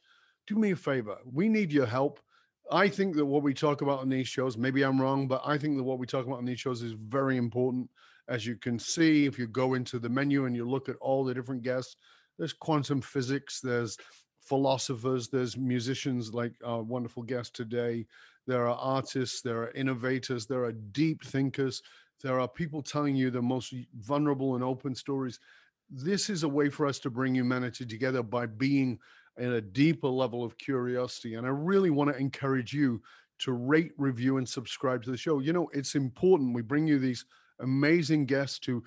do 0.48 0.56
me 0.56 0.72
a 0.72 0.76
favor. 0.76 1.18
We 1.26 1.50
need 1.50 1.72
your 1.72 1.86
help. 1.86 2.20
I 2.72 2.88
think 2.88 3.16
that 3.16 3.26
what 3.26 3.44
we 3.44 3.54
talk 3.54 3.82
about 3.82 4.00
on 4.00 4.10
these 4.10 4.28
shows, 4.28 4.58
maybe 4.58 4.84
I'm 4.84 5.02
wrong, 5.02 5.28
but 5.28 5.42
I 5.46 5.58
think 5.58 5.78
that 5.78 5.84
what 5.84 6.00
we 6.00 6.06
talk 6.06 6.26
about 6.26 6.38
on 6.38 6.46
these 6.46 6.60
shows 6.60 6.82
is 6.82 6.94
very 6.94 7.38
important. 7.38 7.90
As 8.28 8.46
you 8.46 8.56
can 8.56 8.80
see, 8.80 9.26
if 9.26 9.38
you 9.38 9.48
go 9.48 9.74
into 9.74 10.00
the 10.00 10.10
menu 10.10 10.46
and 10.46 10.56
you 10.56 10.70
look 10.70 10.88
at 10.88 10.96
all 11.02 11.24
the 11.24 11.34
different 11.34 11.64
guests, 11.64 11.98
there's 12.38 12.54
quantum 12.54 13.02
physics, 13.02 13.60
there's 13.60 13.98
philosophers, 14.40 15.28
there's 15.28 15.58
musicians 15.58 16.34
like 16.34 16.54
our 16.64 16.82
wonderful 16.82 17.24
guest 17.24 17.56
today, 17.56 18.06
there 18.48 18.68
are 18.68 18.78
artists, 18.78 19.42
there 19.42 19.64
are 19.64 19.72
innovators, 19.72 20.46
there 20.46 20.64
are 20.64 20.72
deep 20.72 21.24
thinkers, 21.24 21.82
there 22.22 22.40
are 22.40 22.48
people 22.48 22.82
telling 22.82 23.16
you 23.16 23.32
the 23.32 23.42
most 23.42 23.74
vulnerable 24.00 24.56
and 24.56 24.64
open 24.64 24.96
stories. 24.96 25.40
This 25.90 26.30
is 26.30 26.44
a 26.44 26.50
way 26.50 26.70
for 26.70 26.86
us 26.86 27.00
to 27.00 27.10
bring 27.10 27.36
humanity 27.36 27.86
together 27.86 28.24
by 28.24 28.46
being 28.46 29.00
in 29.38 29.54
a 29.54 29.62
deeper 29.62 30.08
level 30.08 30.44
of 30.44 30.58
curiosity. 30.58 31.36
And 31.36 31.46
I 31.46 31.50
really 31.50 31.90
want 31.90 32.12
to 32.12 32.20
encourage 32.20 32.74
you 32.74 33.02
to 33.40 33.54
rate, 33.54 33.92
review, 33.98 34.38
and 34.38 34.48
subscribe 34.48 35.04
to 35.04 35.12
the 35.12 35.18
show. 35.18 35.40
You 35.40 35.54
know, 35.54 35.70
it's 35.74 35.96
important. 35.96 36.54
We 36.54 36.62
bring 36.62 36.88
you 36.88 37.00
these 37.00 37.26
amazing 37.60 38.26
guests 38.26 38.60
to 38.60 38.84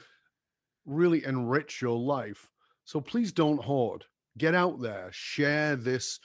really 0.87 1.25
enrich 1.25 1.83
your 1.83 1.99
life. 1.99 2.51
So 2.85 3.01
please 3.01 3.33
don't 3.33 3.63
hoard. 3.63 4.05
Get 4.37 4.55
out 4.55 4.81
there, 4.81 5.09
share 5.13 5.77
this 5.77 6.21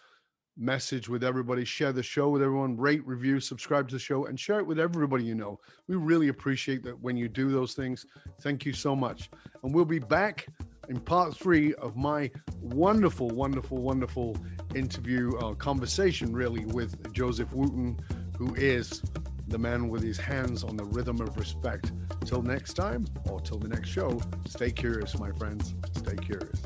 message 0.58 1.08
with 1.08 1.24
everybody, 1.24 1.64
share 1.64 1.94
the 1.94 2.04
show 2.04 2.30
with 2.30 2.42
everyone, 2.42 2.78
rate, 2.78 3.06
review, 3.06 3.40
subscribe 3.40 3.88
to 3.90 3.96
the 3.96 4.00
show, 4.00 4.26
and 4.26 4.40
share 4.40 4.60
it 4.60 4.68
with 4.68 4.80
everybody 4.80 5.24
you 5.24 5.36
know. 5.36 5.60
We 5.88 5.96
really 5.96 6.28
appreciate 6.28 6.84
that 6.84 7.00
when 7.00 7.16
you 7.18 7.30
do 7.30 7.52
those 7.52 7.74
things. 7.74 8.06
Thank 8.42 8.66
you 8.66 8.74
so 8.74 8.96
much. 8.96 9.30
And 9.64 9.74
we'll 9.74 9.86
be 9.86 10.00
back 10.00 10.48
in 10.90 11.00
part 11.00 11.36
three 11.36 11.74
of 11.76 11.96
my 11.96 12.32
wonderful, 12.62 13.30
wonderful, 13.30 13.78
wonderful 13.78 14.36
interview, 14.76 15.38
uh, 15.38 15.54
conversation 15.54 16.34
really 16.34 16.66
with 16.66 17.14
Joseph 17.14 17.54
Wooten, 17.54 17.98
who 18.38 18.54
is 18.56 19.02
the 19.48 19.58
man 19.58 19.90
with 19.90 20.04
his 20.04 20.18
hands 20.18 20.64
on 20.64 20.78
the 20.78 20.86
rhythm 20.86 21.22
of 21.22 21.38
respect. 21.38 21.92
Till 22.26 22.42
next 22.42 22.74
time, 22.74 23.06
or 23.30 23.40
till 23.40 23.58
the 23.58 23.68
next 23.68 23.90
show, 23.90 24.22
stay 24.46 24.72
curious, 24.72 25.18
my 25.18 25.32
friends. 25.32 25.74
Stay 25.96 26.16
curious. 26.16 26.62